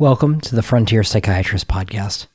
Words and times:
Welcome 0.00 0.40
to 0.42 0.54
the 0.54 0.62
Frontier 0.62 1.02
Psychiatrist 1.02 1.66
Podcast. 1.66 2.28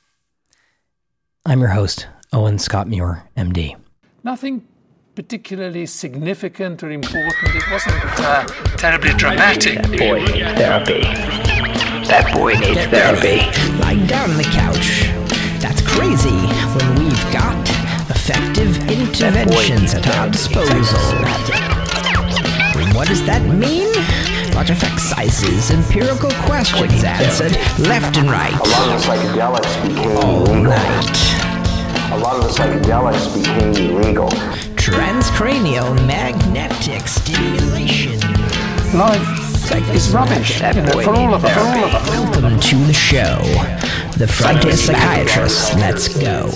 I'm 1.46 1.60
your 1.60 1.70
host, 1.70 2.06
Owen 2.30 2.58
Scott 2.58 2.86
Muir, 2.86 3.24
MD. 3.38 3.74
Nothing 4.22 4.68
particularly 5.14 5.86
significant 5.86 6.82
or 6.82 6.90
important. 6.90 7.54
It 7.56 7.62
wasn't 7.70 7.96
uh, 8.20 8.44
terribly 8.76 9.14
dramatic. 9.14 9.76
That 9.80 9.98
boy 9.98 10.18
needs 10.26 10.58
therapy. 10.58 11.00
That 12.06 12.34
boy 12.34 12.52
needs 12.52 12.84
therapy. 12.88 13.38
Lying 13.80 14.06
down 14.08 14.32
on 14.32 14.36
the 14.36 14.44
couch. 14.44 15.08
That's 15.62 15.80
crazy 15.80 16.36
when 16.76 16.96
we've 17.02 17.32
got 17.32 17.56
effective 18.10 18.76
interventions 18.90 19.94
at 19.94 20.06
our 20.18 20.28
disposal. 20.28 21.00
What 22.94 23.08
does 23.08 23.24
that 23.24 23.40
mean? 23.42 24.43
Lot 24.54 24.70
of 24.70 24.80
exercises, 24.84 25.72
empirical 25.72 26.30
questions 26.46 27.02
answered 27.02 27.56
left 27.88 28.16
and 28.16 28.30
right. 28.30 28.52
A 28.52 28.68
lot 28.68 28.88
of 28.88 29.02
the 29.02 29.08
psychedelics 29.08 29.82
became 29.82 30.16
All 30.18 30.44
illegal. 30.44 30.62
night. 30.62 32.12
A 32.12 32.18
lot 32.18 32.36
of 32.36 32.42
the 32.42 32.48
psychedelics 32.50 33.34
became 33.34 33.90
illegal. 33.90 34.28
Transcranial 34.76 35.96
magnetic 36.06 37.08
stimulation. 37.08 38.20
Life 38.96 39.90
is 39.90 40.12
rubbish 40.12 40.60
That 40.60 40.76
you 40.76 40.82
know, 40.82 40.92
boy 40.92 41.02
for 41.02 41.16
all 41.16 41.34
of 41.34 41.44
needs 41.44 41.52
for 41.52 41.60
all 41.60 41.84
of 41.86 41.94
us. 41.94 42.10
Welcome 42.10 42.60
to 42.60 42.76
the 42.76 42.92
show. 42.92 43.38
The 44.16 44.28
Frontier 44.28 44.76
Psychiatrists. 44.76 45.74
Let's 45.74 46.06
go. 46.16 46.46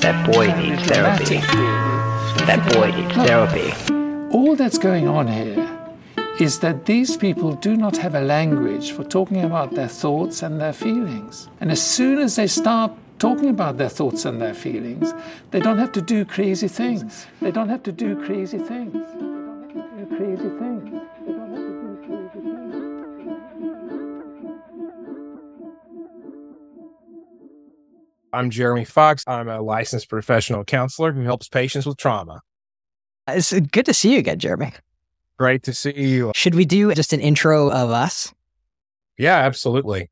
That 0.00 0.30
boy 0.30 0.48
needs 0.60 0.82
therapy. 0.82 1.38
That 2.44 2.60
boy 2.74 2.90
needs 2.90 3.14
therapy. 3.14 3.72
All 4.36 4.54
that's 4.54 4.76
going 4.76 5.08
on 5.08 5.28
here 5.28 5.63
is 6.40 6.58
that 6.58 6.86
these 6.86 7.16
people 7.16 7.52
do 7.52 7.76
not 7.76 7.96
have 7.96 8.16
a 8.16 8.20
language 8.20 8.90
for 8.90 9.04
talking 9.04 9.44
about 9.44 9.72
their 9.74 9.86
thoughts 9.86 10.42
and 10.42 10.60
their 10.60 10.72
feelings. 10.72 11.48
And 11.60 11.70
as 11.70 11.80
soon 11.80 12.18
as 12.18 12.34
they 12.34 12.48
start 12.48 12.90
talking 13.20 13.50
about 13.50 13.78
their 13.78 13.88
thoughts 13.88 14.24
and 14.24 14.42
their 14.42 14.52
feelings, 14.54 15.14
they 15.52 15.60
don't 15.60 15.78
have 15.78 15.92
to 15.92 16.02
do 16.02 16.24
crazy 16.24 16.66
things. 16.66 17.26
They 17.40 17.52
don't 17.52 17.68
have 17.68 17.84
to 17.84 17.92
do 17.92 18.20
crazy 18.24 18.58
things. 18.58 18.92
They 18.92 19.00
don't 19.20 19.62
have 19.62 19.70
to 19.70 19.86
do 19.86 20.06
crazy 20.16 20.48
things. 20.48 20.98
They 21.24 21.32
don't 21.32 21.50
have 21.54 21.66
to 21.68 21.72
do 21.80 21.98
crazy 22.02 22.40
things. 22.40 22.74
I'm 28.32 28.50
Jeremy 28.50 28.84
Fox. 28.84 29.22
I'm 29.28 29.48
a 29.48 29.60
licensed 29.60 30.08
professional 30.08 30.64
counselor 30.64 31.12
who 31.12 31.22
helps 31.22 31.48
patients 31.48 31.86
with 31.86 31.96
trauma. 31.96 32.42
It's 33.28 33.52
good 33.52 33.86
to 33.86 33.94
see 33.94 34.14
you 34.14 34.18
again, 34.18 34.40
Jeremy. 34.40 34.72
Great 35.38 35.64
to 35.64 35.74
see 35.74 35.94
you. 35.94 36.32
Should 36.34 36.54
we 36.54 36.64
do 36.64 36.94
just 36.94 37.12
an 37.12 37.20
intro 37.20 37.70
of 37.70 37.90
us? 37.90 38.32
Yeah, 39.18 39.36
absolutely. 39.36 40.10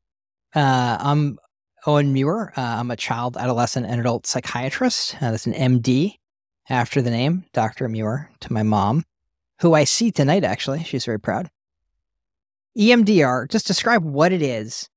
Uh, 0.55 0.97
I'm 0.99 1.39
Owen 1.85 2.13
Muir. 2.13 2.53
Uh, 2.57 2.61
I'm 2.61 2.91
a 2.91 2.95
child, 2.95 3.37
adolescent, 3.37 3.85
and 3.85 3.99
adult 3.99 4.27
psychiatrist. 4.27 5.15
Uh, 5.21 5.31
that's 5.31 5.47
an 5.47 5.53
MD 5.53 6.15
after 6.69 7.01
the 7.01 7.09
name, 7.09 7.45
Dr. 7.53 7.87
Muir, 7.89 8.29
to 8.41 8.53
my 8.53 8.63
mom, 8.63 9.03
who 9.59 9.73
I 9.73 9.83
see 9.83 10.11
tonight, 10.11 10.43
actually. 10.43 10.83
She's 10.83 11.05
very 11.05 11.19
proud. 11.19 11.49
EMDR, 12.77 13.49
just 13.49 13.67
describe 13.67 14.03
what 14.03 14.31
it 14.31 14.41
is 14.41 14.89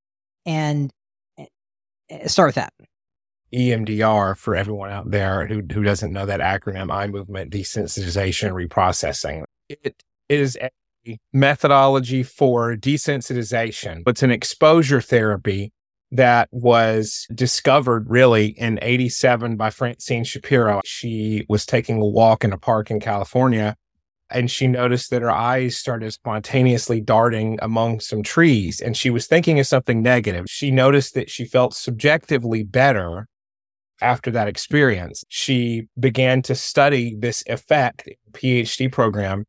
and 0.45 0.91
uh, 1.37 1.45
start 2.27 2.49
with 2.49 2.55
that. 2.55 2.73
EMDR 3.53 4.37
for 4.37 4.55
everyone 4.55 4.89
out 4.89 5.09
there 5.09 5.47
who, 5.47 5.61
who 5.71 5.83
doesn't 5.83 6.11
know 6.11 6.25
that 6.25 6.39
acronym, 6.39 6.91
eye 6.91 7.07
movement 7.07 7.51
desensitization 7.51 8.51
reprocessing. 8.51 9.43
It 9.69 10.03
is 10.29 10.57
a 10.61 10.69
methodology 11.33 12.23
for 12.23 12.75
desensitization. 12.75 14.03
It's 14.07 14.23
an 14.23 14.31
exposure 14.31 15.01
therapy 15.01 15.71
that 16.11 16.47
was 16.51 17.27
discovered 17.33 18.09
really 18.09 18.47
in 18.47 18.79
87 18.81 19.57
by 19.57 19.69
Francine 19.69 20.23
Shapiro. 20.23 20.81
She 20.85 21.45
was 21.49 21.65
taking 21.65 22.01
a 22.01 22.05
walk 22.05 22.43
in 22.43 22.53
a 22.53 22.57
park 22.57 22.89
in 22.89 22.99
California 22.99 23.75
and 24.29 24.51
she 24.51 24.67
noticed 24.67 25.09
that 25.09 25.21
her 25.21 25.31
eyes 25.31 25.77
started 25.77 26.11
spontaneously 26.11 26.99
darting 26.99 27.57
among 27.61 27.99
some 27.99 28.23
trees 28.23 28.81
and 28.81 28.95
she 28.95 29.09
was 29.09 29.27
thinking 29.27 29.59
of 29.59 29.67
something 29.67 30.01
negative. 30.01 30.45
She 30.49 30.71
noticed 30.71 31.13
that 31.13 31.29
she 31.29 31.45
felt 31.45 31.73
subjectively 31.73 32.63
better 32.63 33.27
after 34.01 34.29
that 34.31 34.47
experience. 34.47 35.23
She 35.29 35.87
began 35.99 36.41
to 36.43 36.55
study 36.55 37.15
this 37.17 37.43
effect, 37.47 38.09
PhD 38.33 38.91
program, 38.91 39.45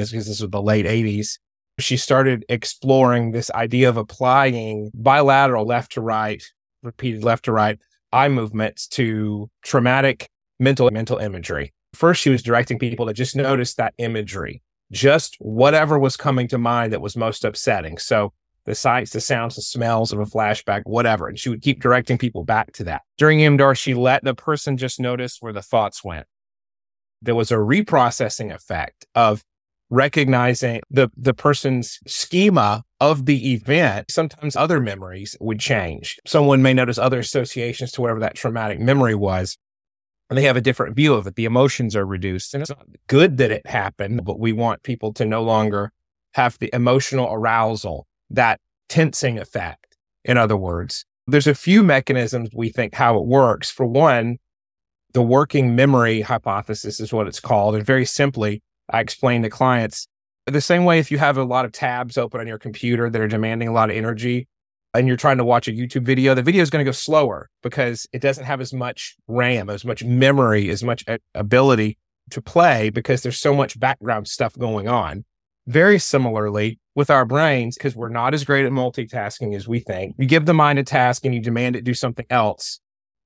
this 0.00 0.10
because 0.10 0.26
this 0.26 0.40
was 0.40 0.50
the 0.50 0.62
late 0.62 0.86
80s. 0.86 1.38
She 1.78 1.96
started 1.96 2.44
exploring 2.48 3.30
this 3.30 3.50
idea 3.52 3.88
of 3.88 3.96
applying 3.96 4.90
bilateral 4.94 5.64
left 5.64 5.92
to 5.92 6.00
right, 6.00 6.42
repeated 6.82 7.24
left 7.24 7.44
to 7.46 7.52
right 7.52 7.78
eye 8.12 8.28
movements 8.28 8.88
to 8.88 9.48
traumatic 9.62 10.28
mental 10.58 10.90
mental 10.90 11.18
imagery. 11.18 11.72
First, 11.94 12.20
she 12.20 12.30
was 12.30 12.42
directing 12.42 12.78
people 12.78 13.06
to 13.06 13.12
just 13.12 13.34
notice 13.34 13.74
that 13.74 13.94
imagery, 13.98 14.62
just 14.92 15.36
whatever 15.38 15.98
was 15.98 16.16
coming 16.16 16.48
to 16.48 16.58
mind 16.58 16.92
that 16.92 17.00
was 17.00 17.16
most 17.16 17.44
upsetting. 17.44 17.98
So 17.98 18.32
the 18.66 18.74
sights, 18.74 19.12
the 19.12 19.20
sounds, 19.20 19.56
the 19.56 19.62
smells 19.62 20.12
of 20.12 20.20
a 20.20 20.24
flashback, 20.24 20.82
whatever. 20.84 21.28
And 21.28 21.38
she 21.38 21.48
would 21.48 21.62
keep 21.62 21.80
directing 21.80 22.18
people 22.18 22.44
back 22.44 22.72
to 22.74 22.84
that. 22.84 23.02
During 23.18 23.40
EMDR, 23.40 23.76
she 23.76 23.94
let 23.94 24.22
the 24.22 24.34
person 24.34 24.76
just 24.76 25.00
notice 25.00 25.38
where 25.40 25.52
the 25.52 25.62
thoughts 25.62 26.04
went. 26.04 26.26
There 27.22 27.34
was 27.34 27.50
a 27.50 27.56
reprocessing 27.56 28.54
effect 28.54 29.06
of 29.14 29.42
recognizing 29.90 30.80
the, 30.90 31.10
the 31.16 31.34
person's 31.34 31.98
schema 32.06 32.84
of 33.00 33.26
the 33.26 33.52
event. 33.52 34.10
Sometimes 34.10 34.56
other 34.56 34.80
memories 34.80 35.36
would 35.40 35.58
change. 35.58 36.18
Someone 36.26 36.62
may 36.62 36.72
notice 36.72 36.96
other 36.96 37.18
associations 37.18 37.92
to 37.92 38.00
whatever 38.00 38.20
that 38.20 38.36
traumatic 38.36 38.80
memory 38.80 39.14
was 39.14 39.58
and 40.30 40.38
they 40.38 40.44
have 40.44 40.56
a 40.56 40.60
different 40.60 40.94
view 40.94 41.12
of 41.14 41.26
it. 41.26 41.34
The 41.34 41.44
emotions 41.44 41.96
are 41.96 42.06
reduced. 42.06 42.54
And 42.54 42.62
it's 42.62 42.70
not 42.70 42.86
good 43.08 43.36
that 43.38 43.50
it 43.50 43.66
happened, 43.66 44.24
but 44.24 44.38
we 44.38 44.52
want 44.52 44.84
people 44.84 45.12
to 45.14 45.24
no 45.24 45.42
longer 45.42 45.92
have 46.34 46.56
the 46.58 46.70
emotional 46.72 47.28
arousal, 47.30 48.06
that 48.30 48.60
tensing 48.88 49.38
effect. 49.38 49.96
In 50.24 50.38
other 50.38 50.56
words, 50.56 51.04
there's 51.26 51.48
a 51.48 51.54
few 51.54 51.82
mechanisms 51.82 52.50
we 52.54 52.68
think 52.68 52.94
how 52.94 53.18
it 53.18 53.26
works. 53.26 53.70
For 53.70 53.84
one, 53.84 54.38
the 55.12 55.22
working 55.22 55.74
memory 55.74 56.20
hypothesis 56.20 57.00
is 57.00 57.12
what 57.12 57.26
it's 57.26 57.40
called. 57.40 57.74
And 57.74 57.84
very 57.84 58.04
simply, 58.04 58.62
I 58.90 59.00
explain 59.00 59.42
to 59.42 59.50
clients 59.50 60.06
the 60.46 60.60
same 60.60 60.84
way 60.84 60.98
if 60.98 61.10
you 61.10 61.18
have 61.18 61.36
a 61.36 61.44
lot 61.44 61.64
of 61.64 61.72
tabs 61.72 62.18
open 62.18 62.40
on 62.40 62.46
your 62.46 62.58
computer 62.58 63.08
that 63.08 63.20
are 63.20 63.28
demanding 63.28 63.68
a 63.68 63.72
lot 63.72 63.90
of 63.90 63.96
energy, 63.96 64.48
and 64.94 65.06
you're 65.06 65.16
trying 65.16 65.38
to 65.38 65.44
watch 65.44 65.68
a 65.68 65.72
YouTube 65.72 66.02
video, 66.02 66.34
the 66.34 66.42
video 66.42 66.62
is 66.62 66.70
going 66.70 66.84
to 66.84 66.88
go 66.88 66.92
slower 66.92 67.48
because 67.62 68.08
it 68.12 68.20
doesn't 68.20 68.44
have 68.44 68.60
as 68.60 68.72
much 68.72 69.16
RAM, 69.28 69.70
as 69.70 69.84
much 69.84 70.02
memory, 70.02 70.68
as 70.68 70.82
much 70.82 71.04
ability 71.34 71.96
to 72.30 72.42
play 72.42 72.90
because 72.90 73.22
there's 73.22 73.38
so 73.38 73.54
much 73.54 73.78
background 73.78 74.26
stuff 74.26 74.56
going 74.58 74.88
on. 74.88 75.24
Very 75.66 75.98
similarly 75.98 76.80
with 76.96 77.10
our 77.10 77.24
brains, 77.24 77.76
because 77.76 77.94
we're 77.94 78.08
not 78.08 78.34
as 78.34 78.44
great 78.44 78.66
at 78.66 78.72
multitasking 78.72 79.54
as 79.54 79.68
we 79.68 79.78
think. 79.78 80.16
You 80.18 80.26
give 80.26 80.46
the 80.46 80.54
mind 80.54 80.80
a 80.80 80.82
task 80.82 81.24
and 81.24 81.34
you 81.34 81.40
demand 81.40 81.76
it 81.76 81.84
do 81.84 81.94
something 81.94 82.26
else, 82.28 82.80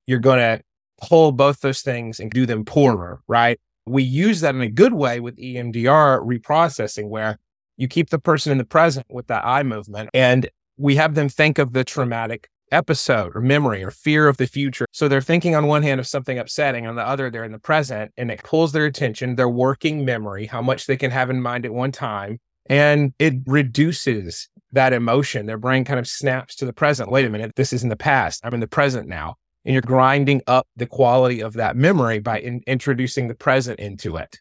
you're 0.06 0.19
going 0.19 0.38
to 0.38 0.62
pull 1.00 1.32
both 1.32 1.60
those 1.60 1.81
things 1.81 2.20
and 2.20 2.31
do 2.31 2.44
them 2.44 2.64
poorer, 2.64 3.20
right? 3.26 3.58
We 3.87 4.03
use 4.03 4.41
that 4.41 4.55
in 4.55 4.61
a 4.61 4.69
good 4.69 4.95
way 4.95 5.21
with 5.21 5.37
EMDR 5.37 6.25
reprocessing, 6.25 7.09
where 7.09 7.39
you 7.77 7.89
keep 7.89 8.11
the 8.11 8.19
person 8.19 8.53
in 8.53 8.59
the 8.59 8.65
present 8.65 9.06
with 9.11 9.27
that 9.27 9.45
eye 9.45 9.62
movement 9.62 10.11
and 10.15 10.49
we 10.77 10.97
have 10.97 11.15
them 11.15 11.28
think 11.28 11.59
of 11.59 11.72
the 11.72 11.84
traumatic 11.84 12.49
episode 12.73 13.37
or 13.37 13.41
memory 13.41 13.83
or 13.84 13.91
fear 13.91 14.27
of 14.27 14.37
the 14.37 14.47
future. 14.47 14.87
So 14.93 15.06
they're 15.06 15.21
thinking 15.21 15.55
on 15.55 15.67
one 15.67 15.83
hand 15.83 16.00
of 16.00 16.06
something 16.06 16.39
upsetting, 16.39 16.87
on 16.87 16.97
the 16.97 17.06
other, 17.06 17.31
they're 17.31 17.44
in 17.44 17.53
the 17.53 17.59
present 17.59 18.12
and 18.17 18.31
it 18.31 18.43
pulls 18.43 18.73
their 18.73 18.87
attention, 18.87 19.37
their 19.37 19.49
working 19.49 20.05
memory, 20.05 20.47
how 20.47 20.62
much 20.62 20.87
they 20.87 20.97
can 20.97 21.11
have 21.11 21.31
in 21.31 21.41
mind 21.41 21.65
at 21.65 21.73
one 21.73 21.93
time. 21.93 22.39
And 22.67 23.12
it 23.19 23.34
reduces 23.47 24.49
that 24.73 24.93
emotion. 24.93 25.47
Their 25.47 25.59
brain 25.59 25.84
kind 25.84 26.00
of 26.00 26.08
snaps 26.08 26.56
to 26.56 26.64
the 26.64 26.73
present. 26.73 27.11
Wait 27.11 27.26
a 27.26 27.31
minute, 27.31 27.53
this 27.56 27.73
is 27.73 27.82
in 27.82 27.91
the 27.91 27.97
past. 27.97 28.41
I'm 28.43 28.55
in 28.55 28.61
the 28.61 28.67
present 28.67 29.06
now. 29.08 29.37
And 29.64 29.72
you're 29.72 29.82
grinding 29.82 30.43
up 30.46 30.66
the 30.76 30.87
quality 30.87 31.40
of 31.40 31.55
that 31.55 31.76
memory 31.76 32.19
by 32.19 32.40
in- 32.40 32.62
introducing 32.66 33.28
the 33.28 33.34
present 33.34 33.81
into 33.81 34.16
it. 34.16 34.38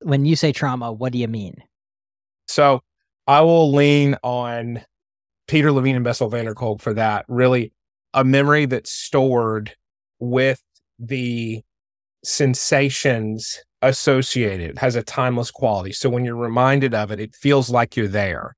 When 0.00 0.24
you 0.24 0.34
say 0.34 0.52
trauma, 0.52 0.92
what 0.92 1.12
do 1.12 1.18
you 1.18 1.28
mean? 1.28 1.62
So 2.48 2.80
I 3.26 3.42
will 3.42 3.72
lean 3.72 4.16
on 4.22 4.82
Peter 5.46 5.70
Levine 5.70 5.96
and 5.96 6.04
Bessel 6.04 6.30
van 6.30 6.46
der 6.46 6.54
Kolk 6.54 6.80
for 6.80 6.94
that. 6.94 7.26
Really, 7.28 7.72
a 8.14 8.24
memory 8.24 8.66
that's 8.66 8.92
stored 8.92 9.74
with 10.18 10.62
the 10.98 11.62
sensations 12.24 13.58
associated, 13.82 14.78
has 14.78 14.96
a 14.96 15.02
timeless 15.02 15.50
quality. 15.50 15.92
So 15.92 16.10
when 16.10 16.24
you're 16.24 16.36
reminded 16.36 16.94
of 16.94 17.10
it, 17.10 17.20
it 17.20 17.34
feels 17.34 17.70
like 17.70 17.96
you're 17.96 18.08
there. 18.08 18.56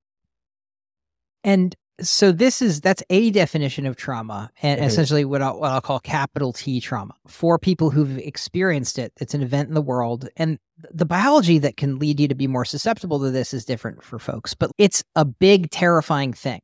And 1.45 1.75
so 2.03 2.33
this 2.33 2.61
is 2.61 2.81
that's 2.81 3.03
a 3.11 3.31
definition 3.31 3.87
of 3.87 3.97
trauma, 3.97 4.51
and 4.63 4.81
Mhm. 4.81 4.87
essentially 4.87 5.25
what 5.25 5.43
I'll, 5.43 5.59
what 5.59 5.71
I'll 5.71 5.81
call 5.81 6.01
capital 6.01 6.53
T 6.53 6.81
trauma 6.81 7.15
for 7.27 7.59
people 7.59 7.91
who've 7.91 8.19
experienced 8.19 8.99
it. 8.99 9.13
It's 9.21 9.35
an 9.35 9.43
event 9.43 9.69
in 9.69 9.75
the 9.75 9.83
world, 9.83 10.29
and 10.37 10.59
the 10.91 11.05
biology 11.07 11.59
that 11.59 11.77
can 11.77 11.99
lead 11.99 12.21
you 12.21 12.29
to 12.29 12.35
be 12.35 12.47
more 12.47 12.65
susceptible 12.65 13.19
to 13.21 13.31
this 13.31 13.55
is 13.55 13.65
different 13.65 14.03
for 14.03 14.19
folks. 14.19 14.55
But 14.55 14.71
it's 14.79 15.03
a 15.17 15.25
big, 15.25 15.71
terrifying 15.71 16.33
thing. 16.33 16.61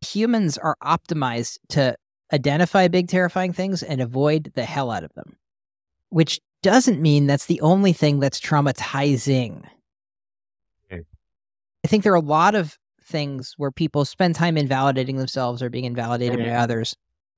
Humans 0.00 0.58
are 0.58 0.76
optimized 0.82 1.58
to 1.70 1.96
identify 2.32 2.88
big, 2.88 3.08
terrifying 3.08 3.52
things 3.52 3.82
and 3.82 4.00
avoid 4.00 4.52
the 4.54 4.64
hell 4.64 4.90
out 4.90 5.04
of 5.04 5.12
them, 5.14 5.36
which 6.10 6.40
doesn't 6.62 7.00
mean 7.00 7.26
that's 7.26 7.46
the 7.46 7.60
only 7.60 7.92
thing 7.92 8.20
that's 8.20 8.40
traumatizing. 8.40 9.62
I 11.84 11.86
think 11.86 12.02
there 12.02 12.12
are 12.12 12.16
a 12.16 12.20
lot 12.20 12.54
of 12.54 12.78
things 13.04 13.54
where 13.56 13.70
people 13.70 14.04
spend 14.04 14.34
time 14.34 14.56
invalidating 14.56 15.16
themselves 15.16 15.62
or 15.62 15.70
being 15.70 15.84
invalidated 15.84 16.38
by 16.38 16.50
others 16.50 16.96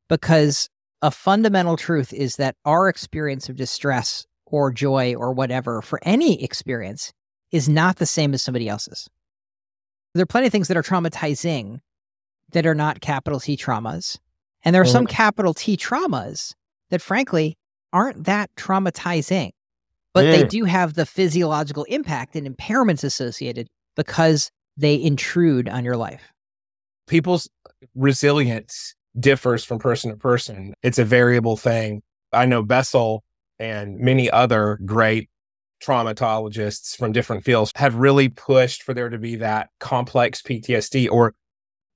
because 0.09 0.69
a 1.03 1.11
fundamental 1.11 1.77
truth 1.77 2.13
is 2.13 2.37
that 2.37 2.57
our 2.65 2.89
experience 2.89 3.49
of 3.49 3.57
distress 3.57 4.27
or 4.47 4.73
joy 4.73 5.15
or 5.15 5.33
whatever 5.33 5.83
for 5.83 5.99
any 6.03 6.43
experience 6.43 7.13
is 7.53 7.69
not 7.69 7.97
the 7.97 8.07
same 8.07 8.33
as 8.33 8.43
somebody 8.43 8.69
else's. 8.69 9.09
There 10.15 10.23
are 10.23 10.27
plenty 10.27 10.47
of 10.47 10.53
things 10.53 10.69
that 10.69 10.77
are 10.77 10.83
traumatizing 10.83 11.81
that 12.53 12.67
are 12.67 12.75
not 12.75 13.01
capital 13.01 13.41
T 13.41 13.57
traumas. 13.57 14.19
And 14.65 14.75
there 14.75 14.83
are 14.83 14.87
some 14.87 15.05
mm-hmm. 15.05 15.15
capital 15.15 15.55
T 15.55 15.77
traumas 15.77 16.55
that, 16.91 17.03
frankly, 17.03 17.57
aren't 17.93 18.25
that 18.25 18.51
traumatizing, 18.57 19.51
but 20.15 20.23
they 20.23 20.45
do 20.45 20.65
have 20.65 20.95
the 20.95 21.07
physiological 21.07 21.85
impact 21.85 22.37
and 22.37 22.47
impairments 22.47 23.05
associated 23.05 23.69
because 23.97 24.51
they 24.77 25.01
intrude 25.01 25.69
on 25.69 25.85
your 25.85 25.97
life. 25.97 26.23
people's 27.07 27.49
resilience 27.95 28.95
differs 29.19 29.65
from 29.65 29.79
person 29.79 30.11
to 30.11 30.17
person. 30.17 30.75
It's 30.83 30.99
a 30.99 31.05
variable 31.05 31.57
thing. 31.57 32.03
I 32.33 32.47
know 32.47 32.63
Bessel 32.63 33.23
and 33.59 33.99
many 33.99 34.31
other 34.31 34.79
great 34.85 35.31
traumatologists 35.83 36.97
from 36.97 37.13
different 37.13 37.45
fields 37.45 37.73
have 37.77 37.95
really 37.95 38.29
pushed 38.29 38.83
for 38.83 38.95
there 38.95 39.09
to 39.09 39.19
be 39.19 39.37
that 39.37 39.71
complex 39.81 40.43
PTSD 40.43 41.09
or 41.11 41.35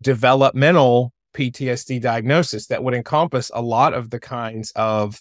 developmental 0.03 1.13
PTSD 1.35 2.01
diagnosis 2.01 2.67
that 2.67 2.83
would 2.83 2.95
encompass 2.95 3.51
a 3.55 3.63
lot 3.63 3.95
of 3.95 4.11
the 4.11 4.21
kinds 4.21 4.73
of 4.77 5.21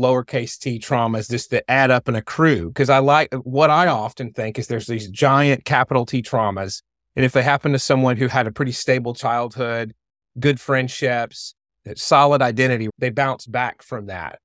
lowercase 0.00 0.58
t 0.58 0.78
traumas 0.78 1.30
just 1.30 1.50
that 1.50 1.64
add 1.68 1.90
up 1.90 2.08
and 2.08 2.16
accrue. 2.16 2.68
Because 2.68 2.90
I 2.90 2.98
like 2.98 3.32
what 3.42 3.70
I 3.70 3.86
often 3.86 4.32
think 4.32 4.58
is 4.58 4.66
there's 4.66 4.86
these 4.86 5.10
giant 5.10 5.64
capital 5.64 6.06
T 6.06 6.22
traumas 6.22 6.82
and 7.16 7.24
if 7.24 7.32
they 7.32 7.42
happen 7.42 7.72
to 7.72 7.78
someone 7.78 8.16
who 8.16 8.28
had 8.28 8.46
a 8.46 8.52
pretty 8.52 8.72
stable 8.72 9.14
childhood, 9.14 9.94
good 10.38 10.60
friendships, 10.60 11.54
solid 11.96 12.40
identity, 12.40 12.88
they 12.98 13.10
bounce 13.10 13.46
back 13.46 13.82
from 13.82 14.06
that 14.06 14.38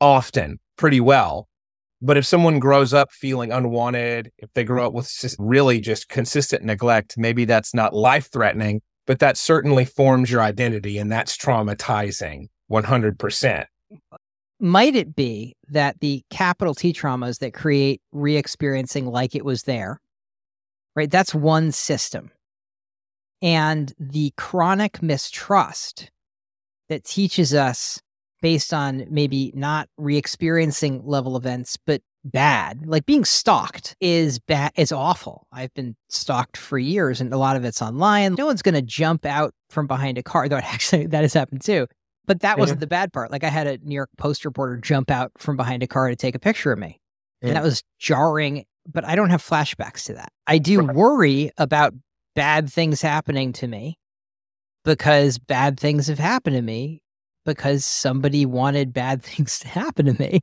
often 0.00 0.58
pretty 0.76 1.00
well. 1.00 1.48
But 2.00 2.16
if 2.16 2.24
someone 2.24 2.60
grows 2.60 2.94
up 2.94 3.10
feeling 3.10 3.50
unwanted, 3.50 4.30
if 4.38 4.52
they 4.54 4.62
grow 4.62 4.86
up 4.86 4.92
with 4.92 5.12
just 5.20 5.36
really 5.40 5.80
just 5.80 6.08
consistent 6.08 6.62
neglect, 6.62 7.18
maybe 7.18 7.44
that's 7.44 7.74
not 7.74 7.92
life 7.92 8.30
threatening, 8.30 8.80
but 9.06 9.18
that 9.18 9.36
certainly 9.36 9.84
forms 9.84 10.30
your 10.30 10.40
identity 10.40 10.98
and 10.98 11.10
that's 11.10 11.36
traumatizing 11.36 12.46
100%. 12.70 13.64
Might 14.60 14.96
it 14.96 15.14
be 15.14 15.54
that 15.68 16.00
the 16.00 16.22
capital 16.30 16.74
T 16.74 16.92
traumas 16.92 17.38
that 17.38 17.54
create 17.54 18.00
re 18.12 18.36
experiencing 18.36 19.06
like 19.06 19.34
it 19.34 19.44
was 19.44 19.62
there, 19.62 20.00
right? 20.96 21.10
That's 21.10 21.34
one 21.34 21.70
system. 21.70 22.30
And 23.40 23.92
the 24.00 24.32
chronic 24.36 25.00
mistrust 25.00 26.10
that 26.88 27.04
teaches 27.04 27.54
us 27.54 28.00
based 28.40 28.74
on 28.74 29.06
maybe 29.10 29.52
not 29.54 29.88
re 29.96 30.16
experiencing 30.16 31.02
level 31.04 31.36
events, 31.36 31.76
but 31.86 32.02
bad, 32.24 32.86
like 32.86 33.06
being 33.06 33.24
stalked 33.24 33.96
is 34.00 34.38
bad, 34.38 34.72
is 34.76 34.92
awful. 34.92 35.46
I've 35.52 35.72
been 35.74 35.96
stalked 36.08 36.56
for 36.56 36.78
years 36.78 37.20
and 37.20 37.32
a 37.32 37.38
lot 37.38 37.56
of 37.56 37.64
it's 37.64 37.82
online. 37.82 38.34
No 38.34 38.46
one's 38.46 38.62
going 38.62 38.74
to 38.74 38.82
jump 38.82 39.24
out 39.24 39.54
from 39.70 39.86
behind 39.86 40.18
a 40.18 40.22
car, 40.22 40.48
though 40.48 40.56
actually 40.56 41.06
that 41.06 41.22
has 41.22 41.34
happened 41.34 41.62
too. 41.62 41.86
But 42.28 42.40
that 42.40 42.58
wasn't 42.58 42.80
the 42.80 42.86
bad 42.86 43.12
part. 43.12 43.32
Like 43.32 43.42
I 43.42 43.48
had 43.48 43.66
a 43.66 43.78
New 43.78 43.94
York 43.94 44.10
Post 44.18 44.44
reporter 44.44 44.76
jump 44.76 45.10
out 45.10 45.32
from 45.38 45.56
behind 45.56 45.82
a 45.82 45.86
car 45.86 46.10
to 46.10 46.16
take 46.16 46.34
a 46.34 46.38
picture 46.38 46.70
of 46.70 46.78
me. 46.78 47.00
And 47.40 47.56
that 47.56 47.62
was 47.62 47.82
jarring, 47.98 48.64
but 48.86 49.04
I 49.04 49.16
don't 49.16 49.30
have 49.30 49.42
flashbacks 49.42 50.04
to 50.04 50.14
that. 50.14 50.30
I 50.46 50.58
do 50.58 50.84
worry 50.84 51.50
about 51.56 51.94
bad 52.34 52.70
things 52.70 53.00
happening 53.00 53.52
to 53.54 53.66
me 53.66 53.96
because 54.84 55.38
bad 55.38 55.80
things 55.80 56.08
have 56.08 56.18
happened 56.18 56.56
to 56.56 56.62
me 56.62 57.00
because 57.44 57.86
somebody 57.86 58.44
wanted 58.44 58.92
bad 58.92 59.22
things 59.24 59.58
to 59.60 59.68
happen 59.68 60.06
to 60.06 60.20
me. 60.20 60.40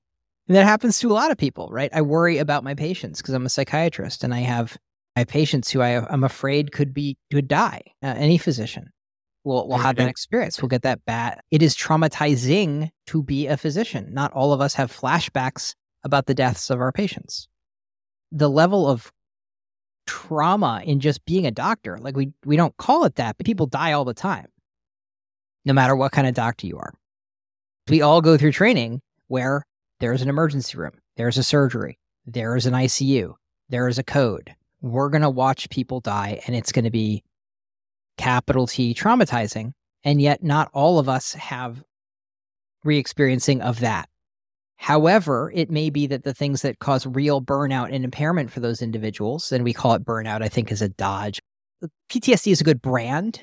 And 0.47 0.55
that 0.55 0.65
happens 0.65 0.99
to 0.99 1.11
a 1.11 1.13
lot 1.13 1.31
of 1.31 1.37
people, 1.37 1.69
right? 1.71 1.89
I 1.93 2.01
worry 2.01 2.37
about 2.37 2.63
my 2.63 2.75
patients 2.75 3.21
because 3.21 3.33
I'm 3.33 3.45
a 3.45 3.49
psychiatrist 3.49 4.23
and 4.23 4.33
I 4.33 4.39
have 4.39 4.77
I 5.15 5.21
have 5.21 5.27
patients 5.27 5.71
who 5.71 5.81
I, 5.81 6.05
I'm 6.11 6.23
afraid 6.23 6.71
could 6.71 6.93
be 6.93 7.17
could 7.31 7.47
die. 7.47 7.81
Uh, 8.03 8.15
any 8.17 8.37
physician 8.37 8.91
will 9.45 9.67
will 9.67 9.77
have 9.77 9.95
that 9.97 10.09
experience. 10.09 10.61
We'll 10.61 10.69
get 10.69 10.81
that 10.81 11.05
bat. 11.05 11.45
It 11.51 11.61
is 11.61 11.75
traumatizing 11.75 12.89
to 13.07 13.23
be 13.23 13.47
a 13.47 13.55
physician. 13.55 14.13
Not 14.13 14.33
all 14.33 14.51
of 14.51 14.59
us 14.59 14.73
have 14.73 14.91
flashbacks 14.91 15.75
about 16.03 16.25
the 16.25 16.33
deaths 16.33 16.69
of 16.69 16.81
our 16.81 16.91
patients. 16.91 17.47
The 18.31 18.49
level 18.49 18.87
of 18.87 19.11
trauma 20.07 20.81
in 20.85 20.99
just 20.99 21.23
being 21.25 21.45
a 21.45 21.51
doctor, 21.51 21.97
like 21.99 22.17
we 22.17 22.33
we 22.43 22.57
don't 22.57 22.75
call 22.77 23.05
it 23.05 23.15
that, 23.15 23.37
but 23.37 23.45
people 23.45 23.67
die 23.67 23.93
all 23.93 24.05
the 24.05 24.13
time, 24.13 24.47
no 25.63 25.73
matter 25.73 25.95
what 25.95 26.11
kind 26.11 26.27
of 26.27 26.33
doctor 26.33 26.67
you 26.67 26.77
are. 26.77 26.93
We 27.87 28.01
all 28.01 28.21
go 28.21 28.37
through 28.37 28.51
training 28.51 29.01
where 29.27 29.63
there's 29.99 30.21
an 30.21 30.29
emergency 30.29 30.77
room, 30.77 30.93
there's 31.17 31.37
a 31.37 31.43
surgery, 31.43 31.99
there 32.25 32.55
is 32.55 32.65
an 32.65 32.73
ICU, 32.73 33.33
there 33.69 33.87
is 33.87 33.99
a 33.99 34.03
code. 34.03 34.55
We're 34.81 35.09
going 35.09 35.21
to 35.21 35.29
watch 35.29 35.69
people 35.69 35.99
die 35.99 36.41
and 36.45 36.55
it's 36.55 36.71
going 36.71 36.85
to 36.85 36.91
be 36.91 37.23
capital 38.17 38.67
T 38.67 38.93
traumatizing. 38.93 39.71
And 40.03 40.21
yet, 40.21 40.43
not 40.43 40.69
all 40.73 40.99
of 40.99 41.09
us 41.09 41.33
have 41.33 41.83
re 42.83 42.97
experiencing 42.97 43.61
of 43.61 43.79
that. 43.79 44.07
However, 44.77 45.51
it 45.55 45.71
may 45.71 45.89
be 45.89 46.05
that 46.07 46.23
the 46.23 46.33
things 46.33 46.61
that 46.61 46.79
cause 46.79 47.05
real 47.07 47.41
burnout 47.41 47.93
and 47.93 48.03
impairment 48.03 48.51
for 48.51 48.59
those 48.59 48.81
individuals, 48.81 49.51
and 49.51 49.63
we 49.63 49.73
call 49.73 49.93
it 49.93 50.05
burnout, 50.05 50.43
I 50.43 50.49
think 50.49 50.71
is 50.71 50.81
a 50.81 50.89
dodge. 50.89 51.39
PTSD 52.09 52.51
is 52.51 52.61
a 52.61 52.63
good 52.63 52.81
brand. 52.81 53.41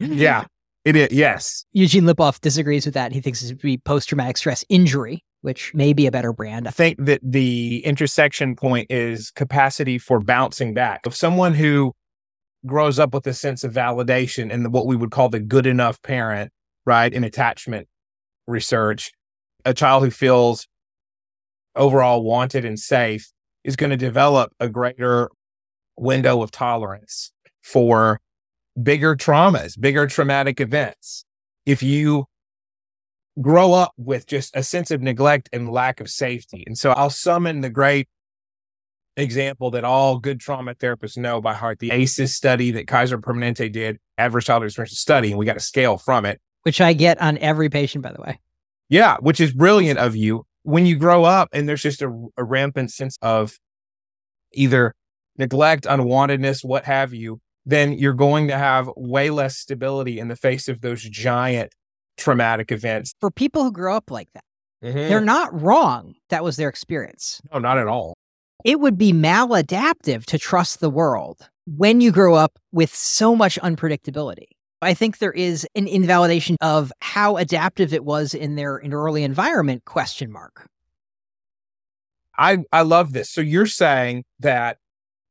Mm-hmm. 0.00 0.14
Yeah, 0.14 0.44
it 0.84 0.96
is. 0.96 1.12
Yes. 1.12 1.64
Eugene 1.72 2.04
Lipov 2.04 2.40
disagrees 2.40 2.84
with 2.84 2.94
that. 2.94 3.12
He 3.12 3.20
thinks 3.20 3.42
it 3.42 3.48
would 3.48 3.62
be 3.62 3.78
post 3.78 4.08
traumatic 4.08 4.36
stress 4.36 4.64
injury, 4.68 5.24
which 5.40 5.72
may 5.74 5.92
be 5.92 6.06
a 6.06 6.10
better 6.10 6.32
brand. 6.32 6.68
I 6.68 6.70
think 6.70 6.98
that 7.04 7.20
the 7.22 7.84
intersection 7.84 8.56
point 8.56 8.88
is 8.90 9.30
capacity 9.30 9.98
for 9.98 10.20
bouncing 10.20 10.74
back. 10.74 11.06
If 11.06 11.14
someone 11.14 11.54
who 11.54 11.92
grows 12.66 12.98
up 12.98 13.14
with 13.14 13.26
a 13.26 13.34
sense 13.34 13.64
of 13.64 13.72
validation 13.72 14.52
and 14.52 14.72
what 14.72 14.86
we 14.86 14.96
would 14.96 15.10
call 15.10 15.28
the 15.28 15.40
good 15.40 15.66
enough 15.66 16.00
parent, 16.02 16.52
right, 16.86 17.12
in 17.12 17.24
attachment 17.24 17.88
research, 18.46 19.12
a 19.64 19.74
child 19.74 20.04
who 20.04 20.10
feels 20.10 20.66
overall 21.74 22.22
wanted 22.22 22.64
and 22.64 22.78
safe 22.78 23.32
is 23.64 23.76
going 23.76 23.90
to 23.90 23.96
develop 23.96 24.52
a 24.60 24.68
greater 24.68 25.30
window 25.96 26.42
of 26.42 26.50
tolerance 26.50 27.32
for 27.62 28.20
bigger 28.82 29.14
traumas, 29.14 29.78
bigger 29.78 30.06
traumatic 30.06 30.60
events. 30.60 31.24
If 31.64 31.82
you 31.82 32.26
grow 33.40 33.72
up 33.72 33.92
with 33.96 34.26
just 34.26 34.54
a 34.54 34.62
sense 34.62 34.90
of 34.90 35.00
neglect 35.00 35.48
and 35.52 35.70
lack 35.70 36.00
of 36.00 36.10
safety. 36.10 36.64
And 36.66 36.76
so 36.76 36.90
I'll 36.90 37.10
summon 37.10 37.60
the 37.60 37.70
great 37.70 38.08
example 39.16 39.70
that 39.72 39.84
all 39.84 40.18
good 40.18 40.40
trauma 40.40 40.74
therapists 40.74 41.16
know 41.16 41.40
by 41.40 41.54
heart 41.54 41.78
the 41.78 41.90
ACEs 41.90 42.34
study 42.34 42.70
that 42.72 42.86
Kaiser 42.86 43.18
Permanente 43.18 43.70
did, 43.70 43.98
adverse 44.18 44.44
childhood 44.46 44.68
experience 44.68 44.98
study, 44.98 45.30
and 45.30 45.38
we 45.38 45.46
got 45.46 45.56
a 45.56 45.60
scale 45.60 45.98
from 45.98 46.24
it. 46.24 46.40
Which 46.62 46.80
I 46.80 46.92
get 46.92 47.20
on 47.20 47.38
every 47.38 47.68
patient, 47.68 48.02
by 48.04 48.12
the 48.12 48.22
way. 48.22 48.40
Yeah, 48.88 49.16
which 49.20 49.40
is 49.40 49.52
brilliant 49.52 49.98
of 49.98 50.14
you. 50.16 50.44
When 50.62 50.86
you 50.86 50.96
grow 50.96 51.24
up 51.24 51.48
and 51.52 51.68
there's 51.68 51.82
just 51.82 52.02
a, 52.02 52.28
a 52.36 52.44
rampant 52.44 52.92
sense 52.92 53.16
of 53.20 53.58
either 54.52 54.94
neglect, 55.38 55.84
unwantedness, 55.84 56.64
what 56.64 56.84
have 56.84 57.12
you, 57.12 57.40
then 57.66 57.92
you're 57.92 58.12
going 58.12 58.48
to 58.48 58.58
have 58.58 58.88
way 58.96 59.30
less 59.30 59.56
stability 59.56 60.18
in 60.18 60.28
the 60.28 60.36
face 60.36 60.68
of 60.68 60.80
those 60.80 61.02
giant 61.02 61.72
traumatic 62.16 62.70
events. 62.70 63.12
For 63.20 63.30
people 63.30 63.64
who 63.64 63.72
grow 63.72 63.96
up 63.96 64.10
like 64.10 64.28
that, 64.34 64.44
Mm. 64.84 64.94
they're 65.08 65.20
not 65.20 65.60
wrong. 65.62 66.14
That 66.30 66.42
was 66.42 66.56
their 66.56 66.68
experience. 66.68 67.40
No, 67.52 67.60
not 67.60 67.78
at 67.78 67.86
all. 67.86 68.14
It 68.64 68.80
would 68.80 68.96
be 68.96 69.12
maladaptive 69.12 70.24
to 70.26 70.38
trust 70.38 70.80
the 70.80 70.90
world 70.90 71.48
when 71.66 72.00
you 72.00 72.12
grow 72.12 72.34
up 72.34 72.58
with 72.72 72.94
so 72.94 73.34
much 73.34 73.58
unpredictability. 73.60 74.48
I 74.80 74.94
think 74.94 75.18
there 75.18 75.32
is 75.32 75.66
an 75.74 75.86
invalidation 75.86 76.56
of 76.60 76.92
how 77.00 77.36
adaptive 77.36 77.94
it 77.94 78.04
was 78.04 78.34
in 78.34 78.56
their 78.56 78.78
in 78.78 78.92
early 78.92 79.22
environment 79.22 79.84
question 79.84 80.32
mark. 80.32 80.66
I 82.36 82.64
I 82.72 82.82
love 82.82 83.12
this. 83.12 83.30
So 83.30 83.40
you're 83.40 83.66
saying 83.66 84.24
that 84.40 84.78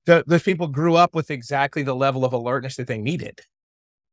the, 0.05 0.23
those 0.25 0.43
people 0.43 0.67
grew 0.67 0.95
up 0.95 1.13
with 1.13 1.29
exactly 1.29 1.83
the 1.83 1.95
level 1.95 2.23
of 2.23 2.33
alertness 2.33 2.75
that 2.77 2.87
they 2.87 2.97
needed. 2.97 3.41